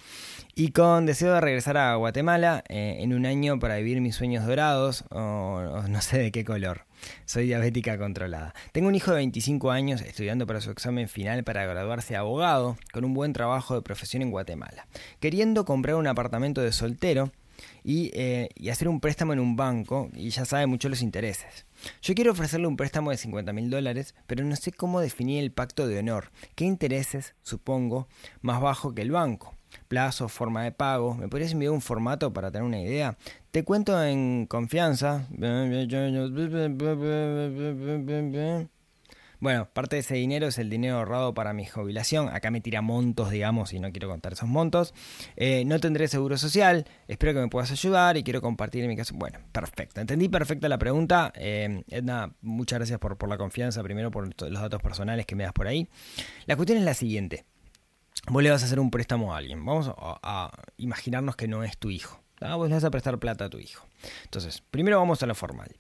Y 0.55 0.71
con 0.71 1.05
deseo 1.05 1.31
de 1.35 1.41
regresar 1.41 1.77
a 1.77 1.93
Guatemala 1.95 2.63
eh, 2.69 2.97
en 3.01 3.13
un 3.13 3.27
año 3.27 3.59
para 3.59 3.77
vivir 3.77 4.01
mis 4.01 4.15
sueños 4.15 4.47
dorados, 4.47 5.05
o, 5.11 5.83
no 5.87 6.01
sé 6.01 6.17
de 6.17 6.31
qué 6.31 6.43
color. 6.43 6.85
Soy 7.25 7.45
diabética 7.45 7.99
controlada. 7.99 8.55
Tengo 8.71 8.87
un 8.87 8.95
hijo 8.95 9.11
de 9.11 9.17
25 9.17 9.69
años 9.69 10.01
estudiando 10.01 10.47
para 10.47 10.59
su 10.59 10.71
examen 10.71 11.07
final 11.07 11.43
para 11.43 11.67
graduarse 11.67 12.15
abogado, 12.15 12.77
con 12.91 13.05
un 13.05 13.13
buen 13.13 13.31
trabajo 13.31 13.75
de 13.75 13.83
profesión 13.83 14.23
en 14.23 14.31
Guatemala. 14.31 14.87
Queriendo 15.19 15.65
comprar 15.65 15.97
un 15.97 16.07
apartamento 16.07 16.61
de 16.61 16.71
soltero, 16.71 17.31
eh, 17.83 18.49
y, 18.55 18.69
hacer 18.69 18.87
un 18.87 18.99
préstamo 18.99 19.33
en 19.33 19.39
un 19.39 19.55
banco 19.55 20.09
y 20.13 20.29
ya 20.29 20.45
sabe 20.45 20.67
mucho 20.67 20.89
los 20.89 21.01
intereses. 21.01 21.65
Yo 22.01 22.15
quiero 22.15 22.31
ofrecerle 22.31 22.67
un 22.67 22.77
préstamo 22.77 23.11
de 23.11 23.17
50 23.17 23.53
mil 23.53 23.69
dólares, 23.69 24.15
pero 24.25 24.43
no 24.43 24.55
sé 24.55 24.71
cómo 24.71 24.99
definir 24.99 25.43
el 25.43 25.51
pacto 25.51 25.87
de 25.87 25.99
honor. 25.99 26.31
¿Qué 26.55 26.65
intereses, 26.65 27.35
supongo, 27.43 28.07
más 28.41 28.61
bajo 28.61 28.93
que 28.93 29.01
el 29.01 29.11
banco? 29.11 29.53
Plazo, 29.87 30.29
forma 30.29 30.63
de 30.63 30.71
pago. 30.71 31.15
¿Me 31.15 31.27
podrías 31.27 31.51
enviar 31.51 31.71
un 31.71 31.81
formato 31.81 32.33
para 32.33 32.51
tener 32.51 32.65
una 32.65 32.81
idea? 32.81 33.17
Te 33.51 33.63
cuento 33.63 34.01
en 34.03 34.45
confianza. 34.47 35.27
Bueno, 39.39 39.69
parte 39.71 39.97
de 39.97 39.99
ese 39.99 40.15
dinero 40.15 40.47
es 40.47 40.57
el 40.57 40.69
dinero 40.69 40.97
ahorrado 40.97 41.33
para 41.33 41.53
mi 41.53 41.65
jubilación. 41.65 42.29
Acá 42.29 42.51
me 42.51 42.61
tira 42.61 42.81
montos, 42.81 43.29
digamos, 43.29 43.73
y 43.73 43.79
no 43.79 43.91
quiero 43.91 44.09
contar 44.09 44.33
esos 44.33 44.49
montos. 44.49 44.93
Eh, 45.35 45.63
no 45.65 45.79
tendré 45.79 46.07
seguro 46.07 46.37
social. 46.37 46.85
Espero 47.07 47.33
que 47.33 47.39
me 47.39 47.47
puedas 47.47 47.71
ayudar 47.71 48.17
y 48.17 48.23
quiero 48.23 48.41
compartir 48.41 48.83
en 48.83 48.89
mi 48.89 48.95
caso. 48.95 49.13
Bueno, 49.15 49.39
perfecto. 49.51 50.01
Entendí 50.01 50.29
perfecta 50.29 50.67
la 50.69 50.77
pregunta. 50.77 51.31
Eh, 51.35 51.83
Edna, 51.89 52.33
muchas 52.41 52.79
gracias 52.79 52.99
por, 52.99 53.17
por 53.17 53.29
la 53.29 53.37
confianza. 53.37 53.83
Primero 53.83 54.11
por 54.11 54.27
los 54.27 54.61
datos 54.61 54.81
personales 54.81 55.25
que 55.25 55.35
me 55.35 55.43
das 55.43 55.53
por 55.53 55.67
ahí. 55.67 55.87
La 56.45 56.55
cuestión 56.55 56.79
es 56.79 56.85
la 56.85 56.93
siguiente. 56.93 57.45
Vos 58.29 58.43
le 58.43 58.49
vas 58.49 58.61
a 58.63 58.65
hacer 58.65 58.79
un 58.79 58.91
préstamo 58.91 59.33
a 59.33 59.37
alguien. 59.37 59.63
Vamos 59.63 59.91
a, 59.97 60.51
imaginarnos 60.77 61.35
que 61.35 61.47
no 61.47 61.63
es 61.63 61.77
tu 61.77 61.89
hijo. 61.89 62.21
Vos 62.41 62.67
le 62.67 62.75
vas 62.75 62.83
a 62.83 62.91
prestar 62.91 63.17
plata 63.19 63.45
a 63.45 63.49
tu 63.49 63.59
hijo. 63.59 63.87
Entonces, 64.25 64.61
primero 64.69 64.97
vamos 64.97 65.23
a 65.23 65.27
lo 65.27 65.35
formal. 65.35 65.77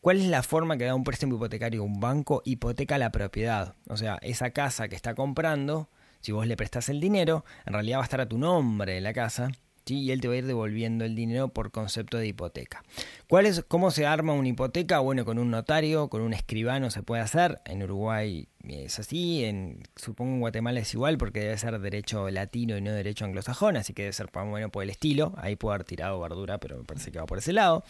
¿Cuál 0.00 0.18
es 0.18 0.26
la 0.26 0.42
forma 0.42 0.76
que 0.76 0.84
da 0.84 0.94
un 0.94 1.04
préstamo 1.04 1.36
hipotecario? 1.36 1.82
Un 1.82 2.00
banco 2.00 2.42
hipoteca 2.44 2.98
la 2.98 3.10
propiedad. 3.10 3.74
O 3.88 3.96
sea, 3.96 4.18
esa 4.22 4.50
casa 4.50 4.88
que 4.88 4.96
está 4.96 5.14
comprando, 5.14 5.88
si 6.20 6.32
vos 6.32 6.46
le 6.46 6.56
prestás 6.56 6.88
el 6.88 7.00
dinero, 7.00 7.44
en 7.66 7.72
realidad 7.72 7.98
va 7.98 8.02
a 8.02 8.04
estar 8.04 8.20
a 8.20 8.28
tu 8.28 8.38
nombre 8.38 9.00
la 9.00 9.12
casa. 9.12 9.50
¿sí? 9.84 10.00
Y 10.00 10.10
él 10.12 10.20
te 10.20 10.28
va 10.28 10.34
a 10.34 10.38
ir 10.38 10.46
devolviendo 10.46 11.04
el 11.04 11.14
dinero 11.14 11.48
por 11.48 11.70
concepto 11.70 12.18
de 12.18 12.28
hipoteca. 12.28 12.84
¿Cuál 13.28 13.64
¿Cómo 13.66 13.90
se 13.90 14.06
arma 14.06 14.32
una 14.32 14.48
hipoteca? 14.48 15.00
Bueno, 15.00 15.24
con 15.24 15.38
un 15.38 15.50
notario, 15.50 16.08
con 16.08 16.20
un 16.20 16.32
escribano 16.32 16.90
se 16.90 17.02
puede 17.02 17.22
hacer. 17.22 17.60
En 17.64 17.82
Uruguay 17.82 18.48
es 18.66 18.98
así, 18.98 19.44
en, 19.44 19.82
supongo 19.96 20.34
en 20.34 20.40
Guatemala 20.40 20.80
es 20.80 20.92
igual 20.92 21.16
porque 21.16 21.40
debe 21.40 21.56
ser 21.56 21.78
derecho 21.78 22.28
latino 22.30 22.76
y 22.76 22.80
no 22.80 22.92
derecho 22.92 23.24
anglosajón, 23.24 23.76
así 23.76 23.92
que 23.92 24.02
debe 24.02 24.12
ser 24.12 24.28
más 24.34 24.64
o 24.64 24.68
por 24.70 24.82
el 24.82 24.90
estilo, 24.90 25.32
ahí 25.38 25.56
puedo 25.56 25.74
haber 25.74 25.84
tirado 25.84 26.20
verdura, 26.20 26.58
pero 26.58 26.78
me 26.78 26.84
parece 26.84 27.12
que 27.12 27.18
va 27.18 27.26
por 27.26 27.38
ese 27.38 27.52
lado. 27.52 27.84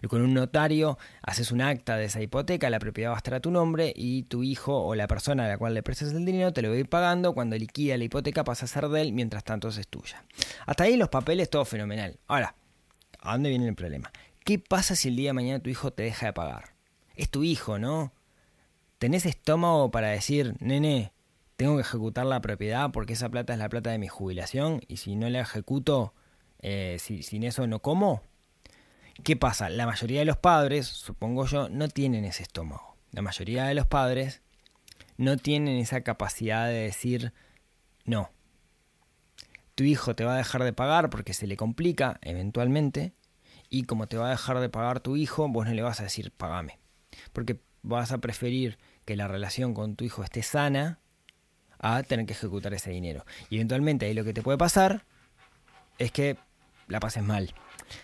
Y 0.00 0.06
con 0.06 0.22
un 0.22 0.32
notario 0.32 0.98
haces 1.22 1.50
un 1.50 1.60
acta 1.60 1.96
de 1.96 2.04
esa 2.04 2.22
hipoteca, 2.22 2.70
la 2.70 2.78
propiedad 2.78 3.10
va 3.10 3.16
a 3.16 3.18
estar 3.18 3.34
a 3.34 3.40
tu 3.40 3.50
nombre 3.50 3.92
y 3.94 4.22
tu 4.24 4.42
hijo 4.42 4.84
o 4.84 4.94
la 4.94 5.08
persona 5.08 5.46
a 5.46 5.48
la 5.48 5.58
cual 5.58 5.74
le 5.74 5.82
prestas 5.82 6.12
el 6.12 6.24
dinero 6.24 6.52
te 6.52 6.62
lo 6.62 6.68
va 6.68 6.76
a 6.76 6.78
ir 6.78 6.88
pagando, 6.88 7.34
cuando 7.34 7.56
liquida 7.56 7.96
la 7.96 8.04
hipoteca 8.04 8.44
pasa 8.44 8.64
a 8.66 8.68
ser 8.68 8.88
de 8.88 9.02
él, 9.02 9.12
mientras 9.12 9.44
tanto 9.44 9.68
es 9.68 9.88
tuya. 9.88 10.24
Hasta 10.66 10.84
ahí 10.84 10.96
los 10.96 11.08
papeles, 11.08 11.50
todo 11.50 11.64
fenomenal. 11.64 12.18
Ahora, 12.28 12.54
¿a 13.20 13.32
dónde 13.32 13.50
viene 13.50 13.68
el 13.68 13.74
problema? 13.74 14.12
¿Qué 14.44 14.58
pasa 14.58 14.96
si 14.96 15.08
el 15.08 15.16
día 15.16 15.30
de 15.30 15.34
mañana 15.34 15.60
tu 15.60 15.70
hijo 15.70 15.92
te 15.92 16.04
deja 16.04 16.26
de 16.26 16.32
pagar? 16.32 16.74
Es 17.16 17.28
tu 17.28 17.42
hijo, 17.44 17.78
¿no? 17.78 18.12
¿Tenés 19.02 19.26
estómago 19.26 19.90
para 19.90 20.10
decir, 20.10 20.54
nene, 20.60 21.12
tengo 21.56 21.74
que 21.74 21.80
ejecutar 21.80 22.24
la 22.24 22.40
propiedad 22.40 22.92
porque 22.92 23.14
esa 23.14 23.28
plata 23.30 23.52
es 23.52 23.58
la 23.58 23.68
plata 23.68 23.90
de 23.90 23.98
mi 23.98 24.06
jubilación 24.06 24.80
y 24.86 24.98
si 24.98 25.16
no 25.16 25.28
la 25.28 25.40
ejecuto, 25.40 26.14
eh, 26.60 26.98
si, 27.00 27.24
sin 27.24 27.42
eso 27.42 27.66
no 27.66 27.80
como? 27.80 28.22
¿Qué 29.24 29.34
pasa? 29.34 29.70
La 29.70 29.86
mayoría 29.86 30.20
de 30.20 30.24
los 30.24 30.36
padres, 30.36 30.86
supongo 30.86 31.46
yo, 31.46 31.68
no 31.68 31.88
tienen 31.88 32.24
ese 32.24 32.44
estómago. 32.44 32.96
La 33.10 33.22
mayoría 33.22 33.64
de 33.64 33.74
los 33.74 33.88
padres 33.88 34.40
no 35.16 35.36
tienen 35.36 35.78
esa 35.78 36.02
capacidad 36.02 36.68
de 36.68 36.74
decir, 36.74 37.32
no, 38.04 38.30
tu 39.74 39.82
hijo 39.82 40.14
te 40.14 40.24
va 40.24 40.34
a 40.34 40.38
dejar 40.38 40.62
de 40.62 40.72
pagar 40.72 41.10
porque 41.10 41.34
se 41.34 41.48
le 41.48 41.56
complica 41.56 42.20
eventualmente 42.22 43.14
y 43.68 43.82
como 43.82 44.06
te 44.06 44.16
va 44.16 44.28
a 44.28 44.30
dejar 44.30 44.60
de 44.60 44.68
pagar 44.68 45.00
tu 45.00 45.16
hijo, 45.16 45.48
vos 45.48 45.66
no 45.66 45.74
le 45.74 45.82
vas 45.82 45.98
a 45.98 46.04
decir, 46.04 46.30
pagame. 46.30 46.78
Porque 47.32 47.58
vas 47.82 48.12
a 48.12 48.18
preferir 48.18 48.78
que 49.04 49.16
la 49.16 49.28
relación 49.28 49.74
con 49.74 49.96
tu 49.96 50.04
hijo 50.04 50.22
esté 50.22 50.42
sana 50.42 50.98
a 51.78 52.02
tener 52.02 52.26
que 52.26 52.32
ejecutar 52.32 52.72
ese 52.74 52.90
dinero. 52.90 53.24
Y 53.50 53.56
eventualmente 53.56 54.06
ahí 54.06 54.14
lo 54.14 54.24
que 54.24 54.32
te 54.32 54.42
puede 54.42 54.58
pasar 54.58 55.04
es 55.98 56.12
que 56.12 56.36
la 56.88 57.00
pases 57.00 57.22
mal. 57.22 57.54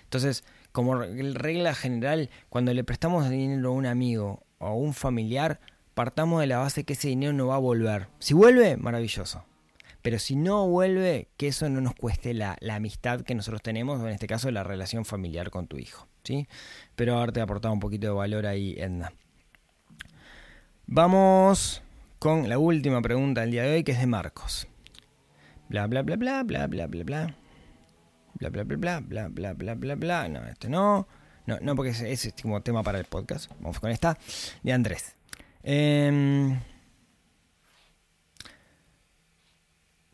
Entonces, 0.05 0.45
como 0.73 0.97
regla 0.97 1.75
general, 1.75 2.31
cuando 2.49 2.75
le 2.75 2.85
prestamos 2.85 3.29
dinero 3.31 3.71
a 3.71 3.73
un 3.73 3.87
amigo 3.87 4.45
o 4.59 4.67
a 4.67 4.75
un 4.75 4.95
familiar, 4.95 5.61
partamos 5.95 6.41
de 6.41 6.47
la 6.47 6.59
base 6.59 6.85
que 6.85 6.93
ese 6.93 7.09
dinero 7.09 7.33
no 7.33 7.49
va 7.49 7.57
a 7.57 7.59
volver. 7.59 8.09
Si 8.19 8.35
vuelve, 8.35 8.77
maravilloso. 8.77 9.45
Pero 10.03 10.19
si 10.19 10.37
no 10.37 10.69
vuelve, 10.69 11.29
que 11.37 11.49
eso 11.49 11.69
no 11.69 11.81
nos 11.81 11.95
cueste 11.95 12.33
la, 12.35 12.57
amistad 12.71 13.23
que 13.23 13.35
nosotros 13.35 13.63
tenemos, 13.63 14.01
o 14.01 14.07
en 14.07 14.15
este 14.15 14.27
caso 14.27 14.51
la 14.51 14.63
relación 14.63 15.05
familiar 15.05 15.51
con 15.51 15.67
tu 15.67 15.77
hijo. 15.77 16.07
¿sí? 16.23 16.47
Pero 16.95 17.17
haberte 17.17 17.41
aportado 17.41 17.75
un 17.75 17.81
poquito 17.81 18.07
de 18.07 18.13
valor 18.13 18.47
ahí, 18.47 18.75
Edna. 18.79 19.13
Vamos 20.91 21.83
con 22.19 22.49
la 22.49 22.59
última 22.59 23.03
pregunta 23.03 23.43
del 23.43 23.51
día 23.51 23.63
de 23.65 23.75
hoy, 23.75 23.85
que 23.85 23.93
es 23.93 24.01
de 24.01 24.07
Marcos. 24.07 24.67
Bla 25.69 25.87
bla 25.87 26.01
bla 26.01 26.17
bla 26.17 26.43
bla 26.45 26.67
bla 26.67 26.87
bla 26.87 27.05
bla. 27.05 27.35
Bla 28.33 28.49
bla 28.49 28.65
bla 28.65 28.77
bla 29.01 29.01
bla 29.01 29.29
bla 29.29 29.53
bla 29.53 29.75
bla 29.75 29.95
bla. 29.97 30.29
No, 30.31 30.47
este 30.47 30.71
no. 30.71 31.07
No, 31.45 31.59
no, 31.61 31.77
porque 31.77 31.91
ese 31.91 32.11
es 32.11 32.35
como 32.41 32.63
tema 32.63 32.83
para 32.83 32.99
el 32.99 33.05
podcast. 33.05 33.51
Vamos 33.61 33.81
con 33.81 33.91
esta. 33.91 34.17
De 34.63 34.73
Andrés. 34.73 35.15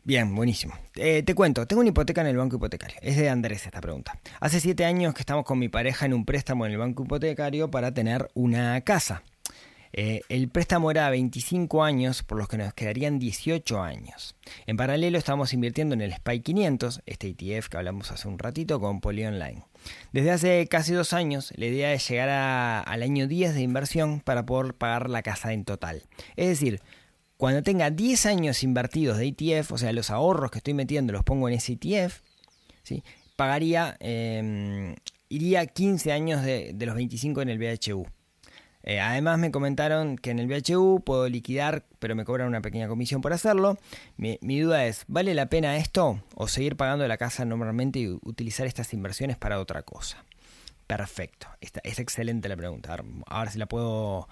Bien, 0.03 0.35
buenísimo. 0.35 0.73
te 0.93 1.35
cuento, 1.35 1.65
tengo 1.65 1.79
una 1.79 1.89
hipoteca 1.89 2.19
en 2.19 2.27
el 2.27 2.35
banco 2.35 2.57
hipotecario. 2.57 2.97
Es 3.01 3.15
de 3.15 3.29
Andrés 3.29 3.65
esta 3.65 3.79
pregunta. 3.79 4.19
Hace 4.41 4.59
siete 4.59 4.83
años 4.83 5.13
que 5.13 5.21
estamos 5.21 5.45
con 5.45 5.57
mi 5.57 5.69
pareja 5.69 6.05
en 6.05 6.13
un 6.13 6.25
préstamo 6.25 6.65
en 6.65 6.73
el 6.73 6.77
banco 6.79 7.03
hipotecario 7.03 7.71
para 7.71 7.93
tener 7.93 8.29
una 8.33 8.81
casa. 8.81 9.23
Eh, 9.97 10.23
el 10.27 10.49
préstamo 10.49 10.91
era 10.91 11.07
a 11.07 11.09
25 11.09 11.81
años, 11.81 12.21
por 12.21 12.37
los 12.37 12.49
que 12.49 12.57
nos 12.57 12.73
quedarían 12.73 13.17
18 13.17 13.81
años. 13.81 14.35
En 14.67 14.75
paralelo 14.75 15.17
estamos 15.17 15.53
invirtiendo 15.53 15.95
en 15.95 16.01
el 16.01 16.13
SPY 16.13 16.41
500, 16.41 17.01
este 17.05 17.29
ETF 17.29 17.69
que 17.69 17.77
hablamos 17.77 18.11
hace 18.11 18.27
un 18.27 18.37
ratito 18.37 18.81
con 18.81 18.99
Poly 18.99 19.23
Online. 19.23 19.63
Desde 20.11 20.31
hace 20.31 20.67
casi 20.67 20.91
dos 20.91 21.13
años, 21.13 21.53
la 21.55 21.67
idea 21.67 21.93
es 21.93 22.09
llegar 22.09 22.27
al 22.85 23.03
año 23.03 23.25
10 23.25 23.53
de 23.53 23.61
inversión 23.61 24.19
para 24.19 24.45
poder 24.45 24.73
pagar 24.73 25.09
la 25.09 25.23
casa 25.23 25.53
en 25.53 25.63
total. 25.63 26.03
Es 26.35 26.49
decir, 26.49 26.81
cuando 27.37 27.63
tenga 27.63 27.89
10 27.89 28.25
años 28.25 28.63
invertidos 28.63 29.17
de 29.17 29.27
ETF, 29.27 29.71
o 29.71 29.77
sea, 29.77 29.93
los 29.93 30.09
ahorros 30.09 30.51
que 30.51 30.57
estoy 30.57 30.73
metiendo 30.73 31.13
los 31.13 31.23
pongo 31.23 31.47
en 31.47 31.53
ese 31.53 31.77
ETF, 31.81 32.19
¿sí? 32.83 33.01
pagaría, 33.37 33.95
em, 34.01 34.93
iría 35.29 35.65
15 35.65 36.11
años 36.11 36.43
de, 36.43 36.71
de 36.73 36.85
los 36.85 36.95
25 36.95 37.41
en 37.41 37.47
el 37.47 37.59
BHU. 37.59 38.05
Eh, 38.87 38.99
además 38.99 39.39
me 39.39 39.51
comentaron 39.51 40.15
que 40.15 40.29
en 40.29 40.37
el 40.37 40.47
BHU 40.47 41.01
puedo 41.03 41.27
liquidar, 41.27 41.85
pero 41.97 42.15
me 42.15 42.23
cobran 42.23 42.47
una 42.47 42.61
pequeña 42.61 42.87
comisión 42.87 43.19
por 43.19 43.33
hacerlo. 43.33 43.79
Mi, 44.15 44.37
duda 44.59 44.85
es, 44.85 45.05
¿vale 45.07 45.33
la 45.33 45.47
pena 45.47 45.75
esto 45.77 46.21
o 46.35 46.47
seguir 46.47 46.77
pagando 46.77 47.07
la 47.07 47.17
casa 47.17 47.45
normalmente 47.45 47.97
y 47.97 48.07
utilizar 48.21 48.67
estas 48.67 48.93
inversiones 48.93 49.37
para 49.37 49.59
otra 49.59 49.81
cosa? 49.81 50.23
Perfecto, 50.85 51.47
es 51.61 51.97
excelente 51.97 52.47
la 52.47 52.55
pregunta. 52.55 52.95
Ahora 53.25 53.49
sí 53.49 53.57
la 53.57 53.65
puedo 53.65 54.29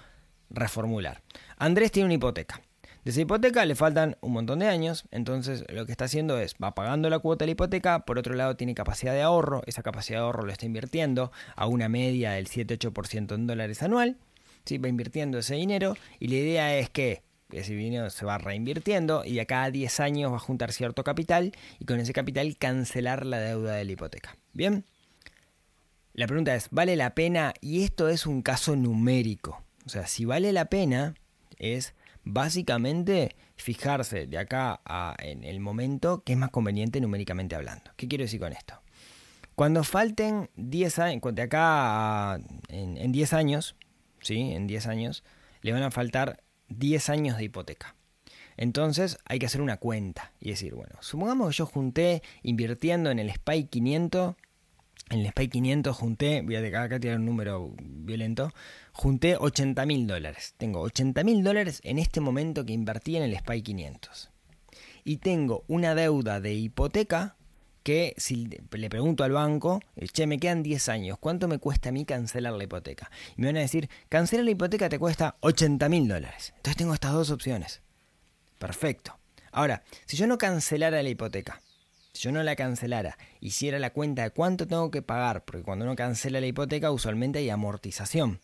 reformular. 0.52 1.24
Andrés 1.58 1.92
tiene 1.92 2.06
una 2.06 2.14
hipoteca. 2.14 2.62
De 3.04 3.12
esa 3.12 3.22
hipoteca 3.22 3.66
le 3.66 3.76
faltan 3.76 4.18
un 4.22 4.34
montón 4.34 4.60
de 4.60 4.68
años, 4.68 5.06
entonces 5.12 5.66
lo 5.68 5.86
que 5.86 5.92
está 5.92 6.06
haciendo 6.06 6.38
es, 6.40 6.56
va 6.64 6.74
pagando 6.74 7.10
la 7.10 7.20
cuota 7.20 7.44
de 7.44 7.48
la 7.48 7.52
hipoteca, 7.54 8.06
por 8.06 8.18
otro 8.18 8.34
lado 8.34 8.56
tiene 8.56 8.76
capacidad 8.76 9.14
de 9.14 9.24
ahorro, 9.24 9.62
esa 9.66 9.82
capacidad 9.82 10.20
de 10.20 10.26
ahorro 10.26 10.46
lo 10.46 10.54
está 10.54 10.66
invirtiendo 10.66 11.32
a 11.56 11.66
una 11.66 11.90
media 11.90 12.32
del 12.32 12.48
7-8% 12.48 13.36
en 13.36 13.46
dólares 13.46 13.84
anual, 13.84 14.16
¿sí? 14.66 14.78
va 14.78 14.88
invirtiendo 14.88 15.40
ese 15.40 15.56
dinero 15.56 15.96
y 16.20 16.28
la 16.28 16.36
idea 16.36 16.78
es 16.78 16.90
que 16.90 17.24
ese 17.52 17.76
dinero 17.76 18.10
se 18.10 18.26
va 18.26 18.38
reinvirtiendo 18.38 19.24
y 19.26 19.36
de 19.36 19.42
acá 19.42 19.64
a 19.64 19.72
10 19.72 20.00
años 20.00 20.32
va 20.32 20.38
a 20.38 20.40
juntar 20.40 20.72
cierto 20.72 21.04
capital 21.04 21.54
y 21.80 21.86
con 21.86 22.00
ese 22.00 22.14
capital 22.14 22.58
cancelar 22.58 23.26
la 23.26 23.40
deuda 23.40 23.76
de 23.76 23.86
la 23.86 23.92
hipoteca. 23.92 24.36
Bien, 24.54 24.86
la 26.14 26.28
pregunta 26.28 26.56
es, 26.56 26.68
¿vale 26.72 26.96
la 26.96 27.16
pena? 27.16 27.54
Y 27.62 27.84
esto 27.84 28.10
es 28.10 28.26
un 28.26 28.42
caso 28.42 28.76
numérico. 28.76 29.64
O 29.86 29.90
sea, 29.90 30.08
si 30.08 30.26
vale 30.26 30.52
la 30.54 30.66
pena 30.66 31.16
es 31.58 31.94
básicamente 32.24 33.36
fijarse 33.56 34.28
de 34.28 34.38
acá 34.38 34.82
a 34.86 35.16
en 35.20 35.44
el 35.44 35.60
momento 35.60 36.24
que 36.24 36.34
es 36.34 36.40
más 36.40 36.50
conveniente 36.50 37.02
numéricamente 37.02 37.56
hablando. 37.56 37.92
¿Qué 37.96 38.08
quiero 38.08 38.24
decir 38.24 38.40
con 38.40 38.54
esto? 38.54 38.82
Cuando 39.56 39.84
falten 39.84 40.50
10 40.56 41.00
años, 41.00 41.22
de 41.34 41.42
acá 41.42 42.34
a, 42.34 42.40
en, 42.70 42.98
en 42.98 43.12
10 43.12 43.34
años, 43.34 43.76
¿sí? 44.24 44.54
en 44.54 44.68
10 44.68 44.88
años, 44.88 45.24
le 45.62 45.72
van 45.72 45.84
a 45.84 45.92
faltar 45.92 46.44
10 46.70 47.10
años 47.10 47.38
de 47.38 47.46
hipoteca. 47.46 47.96
Entonces 48.58 49.18
hay 49.26 49.40
que 49.40 49.46
hacer 49.46 49.62
una 49.62 49.78
cuenta 49.78 50.32
y 50.40 50.50
decir, 50.50 50.74
bueno, 50.76 50.96
supongamos 51.02 51.50
que 51.50 51.58
yo 51.58 51.66
junté 51.66 52.22
invirtiendo 52.44 53.10
en 53.10 53.20
el 53.20 53.32
SPY 53.32 53.66
500, 53.66 54.36
en 55.10 55.20
el 55.20 55.28
SPY 55.30 55.48
500 55.48 55.96
junté, 55.96 56.42
voy 56.42 56.56
a 56.56 56.82
acá 56.82 57.00
tirar 57.00 57.18
un 57.18 57.26
número 57.26 57.74
violento, 57.80 58.52
junté 58.92 59.38
80 59.38 59.86
mil 59.86 60.08
dólares. 60.08 60.54
Tengo 60.58 60.82
80 60.82 61.24
mil 61.24 61.44
dólares 61.44 61.82
en 61.84 62.00
este 62.00 62.20
momento 62.20 62.66
que 62.66 62.74
invertí 62.74 63.18
en 63.18 63.24
el 63.24 63.36
SPY 63.38 63.62
500. 63.62 64.32
Y 65.04 65.18
tengo 65.18 65.66
una 65.68 65.96
deuda 65.96 66.40
de 66.40 66.54
hipoteca 66.54 67.36
que 67.84 68.16
si 68.18 68.48
le 68.72 68.90
pregunto 68.90 69.24
al 69.24 69.32
banco, 69.34 69.82
eh, 69.96 70.08
che, 70.08 70.26
me 70.26 70.40
quedan 70.40 70.64
10 70.64 70.90
años, 70.90 71.18
¿cuánto 71.20 71.48
me 71.48 71.60
cuesta 71.60 71.90
a 71.90 71.92
mí 71.92 72.06
cancelar 72.06 72.54
la 72.54 72.64
hipoteca? 72.64 73.12
Y 73.38 73.42
me 73.42 73.48
van 73.48 73.58
a 73.58 73.62
decir, 73.62 73.90
cancelar 74.10 74.46
la 74.46 74.52
hipoteca 74.52 74.90
te 74.90 74.98
cuesta 74.98 75.36
80 75.42 75.90
mil 75.90 76.08
dólares. 76.08 76.54
Entonces 76.56 76.78
tengo 76.78 76.94
estas 76.94 77.14
dos 77.14 77.30
opciones. 77.30 77.82
Perfecto. 78.58 79.20
Ahora, 79.52 79.84
si 80.06 80.18
yo 80.18 80.26
no 80.26 80.38
cancelara 80.38 81.04
la 81.04 81.10
hipoteca, 81.10 81.62
si 82.14 82.24
yo 82.24 82.32
no 82.32 82.42
la 82.44 82.56
cancelara, 82.56 83.18
hiciera 83.42 83.80
la 83.80 83.92
cuenta 83.92 84.24
de 84.24 84.32
cuánto 84.32 84.68
tengo 84.68 84.90
que 84.90 85.02
pagar, 85.02 85.44
porque 85.44 85.64
cuando 85.64 85.86
uno 85.86 85.96
cancela 85.96 86.40
la 86.40 86.48
hipoteca 86.48 86.92
usualmente 86.92 87.40
hay 87.40 87.50
amortización. 87.50 88.40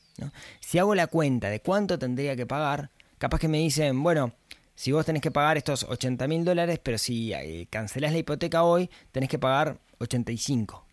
Si 0.59 0.79
hago 0.79 0.95
la 0.95 1.07
cuenta 1.07 1.49
de 1.49 1.61
cuánto 1.61 1.97
tendría 1.97 2.35
que 2.35 2.45
pagar, 2.45 2.91
capaz 3.17 3.39
que 3.39 3.47
me 3.47 3.59
dicen, 3.59 4.01
bueno, 4.03 4.33
si 4.79 4.93
vos 4.93 5.05
tenés 5.05 5.21
que 5.21 5.29
pagar 5.29 5.57
estos 5.57 5.83
80 5.83 6.25
mil 6.29 6.45
dólares, 6.45 6.79
pero 6.81 6.97
si 6.97 7.33
eh, 7.33 7.67
cancelás 7.69 8.13
la 8.13 8.19
hipoteca 8.19 8.63
hoy, 8.63 8.89
tenés 9.11 9.27
que 9.27 9.37
pagar 9.37 9.77
85. 9.97 10.85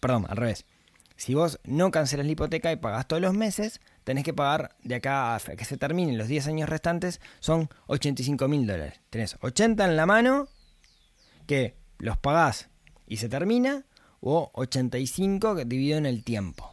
Perdón, 0.00 0.26
al 0.28 0.36
revés. 0.36 0.66
Si 1.14 1.32
vos 1.32 1.60
no 1.62 1.92
cancelás 1.92 2.26
la 2.26 2.32
hipoteca 2.32 2.72
y 2.72 2.76
pagás 2.76 3.06
todos 3.06 3.22
los 3.22 3.34
meses, 3.34 3.80
tenés 4.02 4.24
que 4.24 4.34
pagar 4.34 4.74
de 4.82 4.96
acá 4.96 5.36
a 5.36 5.38
que 5.38 5.64
se 5.64 5.76
terminen 5.76 6.18
los 6.18 6.26
10 6.26 6.48
años 6.48 6.68
restantes, 6.68 7.20
son 7.38 7.68
85 7.86 8.48
mil 8.48 8.66
dólares. 8.66 9.00
Tenés 9.10 9.36
80 9.40 9.84
en 9.84 9.96
la 9.96 10.04
mano, 10.04 10.48
que 11.46 11.76
los 11.98 12.18
pagás 12.18 12.68
y 13.06 13.18
se 13.18 13.28
termina, 13.28 13.86
o 14.18 14.50
85 14.54 15.54
dividido 15.66 15.98
en 15.98 16.06
el 16.06 16.24
tiempo. 16.24 16.71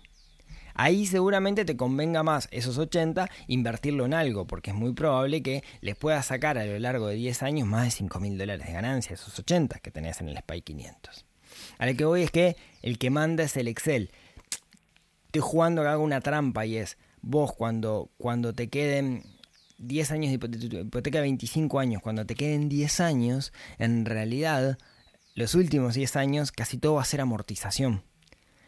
Ahí 0.81 1.05
seguramente 1.05 1.65
te 1.65 1.75
convenga 1.75 2.23
más 2.23 2.47
esos 2.51 2.77
80 2.77 3.29
invertirlo 3.47 4.05
en 4.05 4.13
algo, 4.13 4.47
porque 4.47 4.69
es 4.69 4.77
muy 4.77 4.93
probable 4.93 5.43
que 5.43 5.61
les 5.81 5.97
puedas 5.97 6.27
sacar 6.27 6.57
a 6.57 6.65
lo 6.65 6.79
largo 6.79 7.07
de 7.07 7.15
10 7.15 7.43
años 7.43 7.67
más 7.67 7.83
de 7.83 7.91
5 7.91 8.17
mil 8.21 8.37
dólares 8.37 8.65
de 8.65 8.71
ganancia, 8.71 9.13
esos 9.13 9.37
80 9.37 9.79
que 9.79 9.91
tenés 9.91 10.21
en 10.21 10.29
el 10.29 10.37
SPY 10.37 10.61
500. 10.61 11.25
A 11.79 11.85
lo 11.85 11.97
que 11.97 12.05
voy 12.05 12.21
es 12.21 12.31
que 12.31 12.55
el 12.81 12.97
que 12.97 13.09
manda 13.09 13.43
es 13.43 13.57
el 13.57 13.67
Excel. 13.67 14.09
Estoy 15.25 15.41
jugando 15.41 15.81
que 15.81 15.89
hago 15.89 16.01
una 16.01 16.21
trampa 16.21 16.65
y 16.65 16.77
es 16.77 16.97
vos 17.21 17.51
cuando, 17.51 18.09
cuando 18.17 18.53
te 18.53 18.69
queden 18.69 19.25
10 19.79 20.11
años 20.11 20.31
de 20.31 20.79
hipoteca 20.79 21.17
de 21.17 21.23
25 21.23 21.77
años, 21.77 22.01
cuando 22.01 22.25
te 22.25 22.35
queden 22.35 22.69
10 22.69 23.01
años, 23.01 23.51
en 23.79 24.05
realidad 24.05 24.77
los 25.35 25.55
últimos 25.55 25.95
10 25.95 26.15
años 26.15 26.53
casi 26.53 26.77
todo 26.77 26.93
va 26.93 27.01
a 27.01 27.05
ser 27.05 27.19
amortización. 27.19 28.01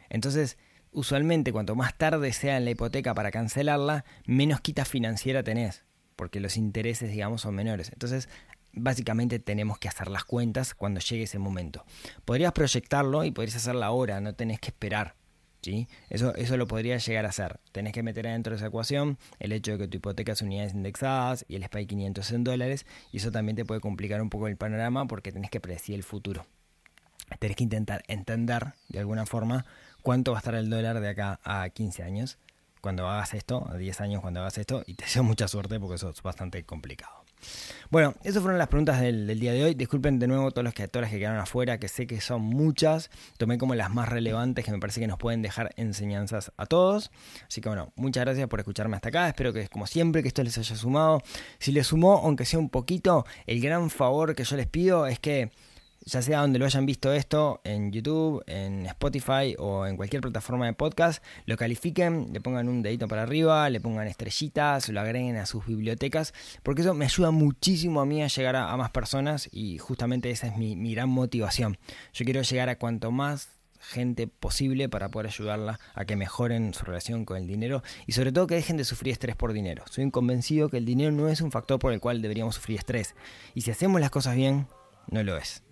Entonces, 0.09 0.57
usualmente 0.91 1.51
cuanto 1.51 1.75
más 1.75 1.97
tarde 1.97 2.33
sea 2.33 2.57
en 2.57 2.65
la 2.65 2.71
hipoteca 2.71 3.13
para 3.13 3.31
cancelarla, 3.31 4.05
menos 4.25 4.61
quita 4.61 4.85
financiera 4.85 5.43
tenés, 5.43 5.85
porque 6.15 6.39
los 6.39 6.57
intereses, 6.57 7.11
digamos, 7.11 7.41
son 7.41 7.55
menores. 7.55 7.91
Entonces, 7.93 8.29
básicamente 8.73 9.39
tenemos 9.39 9.77
que 9.79 9.87
hacer 9.87 10.09
las 10.09 10.23
cuentas 10.23 10.73
cuando 10.73 10.99
llegue 10.99 11.23
ese 11.23 11.39
momento. 11.39 11.85
Podrías 12.25 12.53
proyectarlo 12.53 13.23
y 13.23 13.31
podrías 13.31 13.57
hacerlo 13.57 13.83
ahora, 13.85 14.21
no 14.21 14.33
tenés 14.33 14.59
que 14.59 14.69
esperar. 14.69 15.15
¿Sí? 15.61 15.87
Eso, 16.09 16.33
eso 16.33 16.57
lo 16.57 16.65
podría 16.65 16.97
llegar 16.97 17.27
a 17.27 17.29
hacer. 17.29 17.59
Tenés 17.71 17.93
que 17.93 18.01
meter 18.01 18.25
adentro 18.25 18.49
de 18.49 18.57
esa 18.57 18.65
ecuación 18.65 19.19
el 19.37 19.51
hecho 19.51 19.73
de 19.73 19.77
que 19.77 19.87
tu 19.87 19.97
hipoteca 19.97 20.31
es 20.31 20.41
unidades 20.41 20.73
indexadas 20.73 21.45
y 21.47 21.55
el 21.55 21.63
SPY 21.63 21.85
500 21.85 22.31
en 22.31 22.43
dólares, 22.43 22.87
y 23.11 23.17
eso 23.17 23.31
también 23.31 23.55
te 23.55 23.63
puede 23.63 23.79
complicar 23.79 24.23
un 24.23 24.31
poco 24.31 24.47
el 24.47 24.57
panorama 24.57 25.05
porque 25.05 25.31
tenés 25.31 25.51
que 25.51 25.59
predecir 25.59 25.93
el 25.93 26.01
futuro. 26.01 26.47
Tenés 27.37 27.55
que 27.55 27.63
intentar 27.63 28.03
entender 28.07 28.73
de 28.89 28.99
alguna 28.99 29.27
forma 29.27 29.67
cuánto 30.01 30.31
va 30.31 30.37
a 30.37 30.41
estar 30.41 30.55
el 30.55 30.69
dólar 30.69 30.99
de 30.99 31.09
acá 31.09 31.39
a 31.43 31.69
15 31.69 32.03
años, 32.03 32.37
cuando 32.81 33.07
hagas 33.07 33.33
esto, 33.33 33.67
a 33.69 33.77
10 33.77 34.01
años 34.01 34.21
cuando 34.21 34.41
hagas 34.41 34.57
esto, 34.57 34.83
y 34.85 34.95
te 34.95 35.03
deseo 35.05 35.23
mucha 35.23 35.47
suerte 35.47 35.79
porque 35.79 35.95
eso 35.95 36.09
es 36.09 36.21
bastante 36.21 36.63
complicado. 36.63 37.21
Bueno, 37.89 38.13
esas 38.23 38.41
fueron 38.41 38.57
las 38.57 38.67
preguntas 38.67 39.01
del, 39.01 39.39
día 39.39 39.51
de 39.51 39.63
hoy. 39.63 39.73
Disculpen 39.73 40.19
de 40.19 40.27
nuevo 40.27 40.51
todos 40.51 40.63
los 40.63 40.73
que, 40.73 40.87
todas 40.87 41.09
que 41.09 41.19
quedaron 41.19 41.39
afuera, 41.39 41.79
que 41.79 41.87
sé 41.87 42.07
que 42.07 42.21
son 42.21 42.41
muchas. 42.41 43.09
Tomé 43.37 43.57
como 43.57 43.75
las 43.75 43.89
más 43.89 44.09
relevantes 44.09 44.63
que 44.63 44.71
me 44.71 44.79
parece 44.79 44.99
que 45.01 45.07
nos 45.07 45.17
pueden 45.17 45.41
dejar 45.41 45.73
enseñanzas 45.75 46.51
a 46.57 46.65
todos. 46.65 47.11
Así 47.47 47.61
que 47.61 47.69
bueno, 47.69 47.91
muchas 47.95 48.23
gracias 48.25 48.47
por 48.47 48.59
escucharme 48.59 48.95
hasta 48.95 49.09
acá. 49.09 49.27
Espero 49.27 49.53
que 49.53 49.67
como 49.67 49.87
siempre 49.87 50.21
que 50.21 50.29
esto 50.29 50.43
les 50.43 50.57
haya 50.57 50.75
sumado. 50.75 51.21
Si 51.59 51.71
les 51.71 51.87
sumó, 51.87 52.21
aunque 52.23 52.45
sea 52.45 52.59
un 52.59 52.69
poquito, 52.69 53.25
el 53.47 53.59
gran 53.59 53.89
favor 53.89 54.35
que 54.35 54.43
yo 54.43 54.55
les 54.55 54.67
pido 54.67 55.07
es 55.07 55.19
que 55.19 55.51
ya 56.05 56.21
sea 56.21 56.41
donde 56.41 56.59
lo 56.59 56.65
hayan 56.65 56.85
visto 56.85 57.13
esto, 57.13 57.61
en 57.63 57.91
YouTube, 57.91 58.43
en 58.47 58.85
Spotify 58.87 59.55
o 59.57 59.85
en 59.85 59.97
cualquier 59.97 60.21
plataforma 60.21 60.65
de 60.65 60.73
podcast, 60.73 61.23
lo 61.45 61.57
califiquen, 61.57 62.29
le 62.33 62.41
pongan 62.41 62.67
un 62.69 62.81
dedito 62.81 63.07
para 63.07 63.23
arriba, 63.23 63.69
le 63.69 63.79
pongan 63.79 64.07
estrellitas, 64.07 64.89
lo 64.89 64.99
agreguen 64.99 65.37
a 65.37 65.45
sus 65.45 65.65
bibliotecas, 65.65 66.33
porque 66.63 66.81
eso 66.81 66.93
me 66.93 67.05
ayuda 67.05 67.31
muchísimo 67.31 68.01
a 68.01 68.05
mí 68.05 68.23
a 68.23 68.27
llegar 68.27 68.55
a, 68.55 68.75
más 68.77 68.91
personas 68.91 69.47
y 69.51 69.77
justamente 69.77 70.31
esa 70.31 70.47
es 70.47 70.57
mi, 70.57 70.93
gran 70.93 71.09
motivación. 71.09 71.77
Yo 72.13 72.25
quiero 72.25 72.41
llegar 72.41 72.69
a 72.69 72.77
cuanto 72.77 73.11
más 73.11 73.49
gente 73.79 74.27
posible 74.27 74.89
para 74.89 75.09
poder 75.09 75.27
ayudarla 75.27 75.79
a 75.95 76.05
que 76.05 76.15
mejoren 76.15 76.73
su 76.73 76.85
relación 76.85 77.25
con 77.25 77.37
el 77.37 77.47
dinero 77.47 77.81
y 78.05 78.11
sobre 78.11 78.31
todo 78.31 78.45
que 78.45 78.55
dejen 78.55 78.77
de 78.77 78.85
sufrir 78.85 79.11
estrés 79.11 79.35
por 79.35 79.53
dinero. 79.53 79.83
Soy 79.89 80.09
convencido 80.11 80.69
que 80.69 80.77
el 80.77 80.85
dinero 80.85 81.11
no 81.11 81.29
es 81.29 81.41
un 81.41 81.51
factor 81.51 81.79
por 81.79 81.91
el 81.93 81.99
cual 81.99 82.21
deberíamos 82.21 82.55
sufrir 82.55 82.77
estrés 82.77 83.15
y 83.55 83.61
si 83.61 83.71
hacemos 83.71 83.99
las 83.99 84.11
cosas 84.11 84.35
bien, 84.35 84.67
no 85.09 85.23
lo 85.23 85.35
es. 85.37 85.63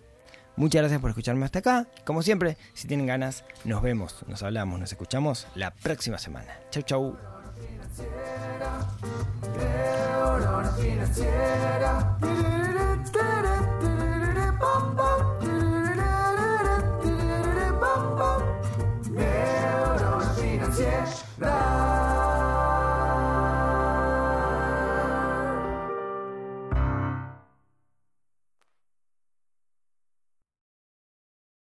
Muchas 0.56 0.82
gracias 0.82 1.00
por 1.00 1.10
escucharme 1.10 1.44
hasta 1.44 1.60
acá. 1.60 1.86
Como 2.04 2.22
siempre, 2.22 2.56
si 2.74 2.86
tienen 2.88 3.06
ganas, 3.06 3.44
nos 3.64 3.82
vemos, 3.82 4.24
nos 4.26 4.42
hablamos, 4.42 4.78
nos 4.78 4.92
escuchamos 4.92 5.46
la 5.54 5.70
próxima 5.70 6.18
semana. 6.18 6.52
Chau, 6.70 6.82
chau. 6.82 7.16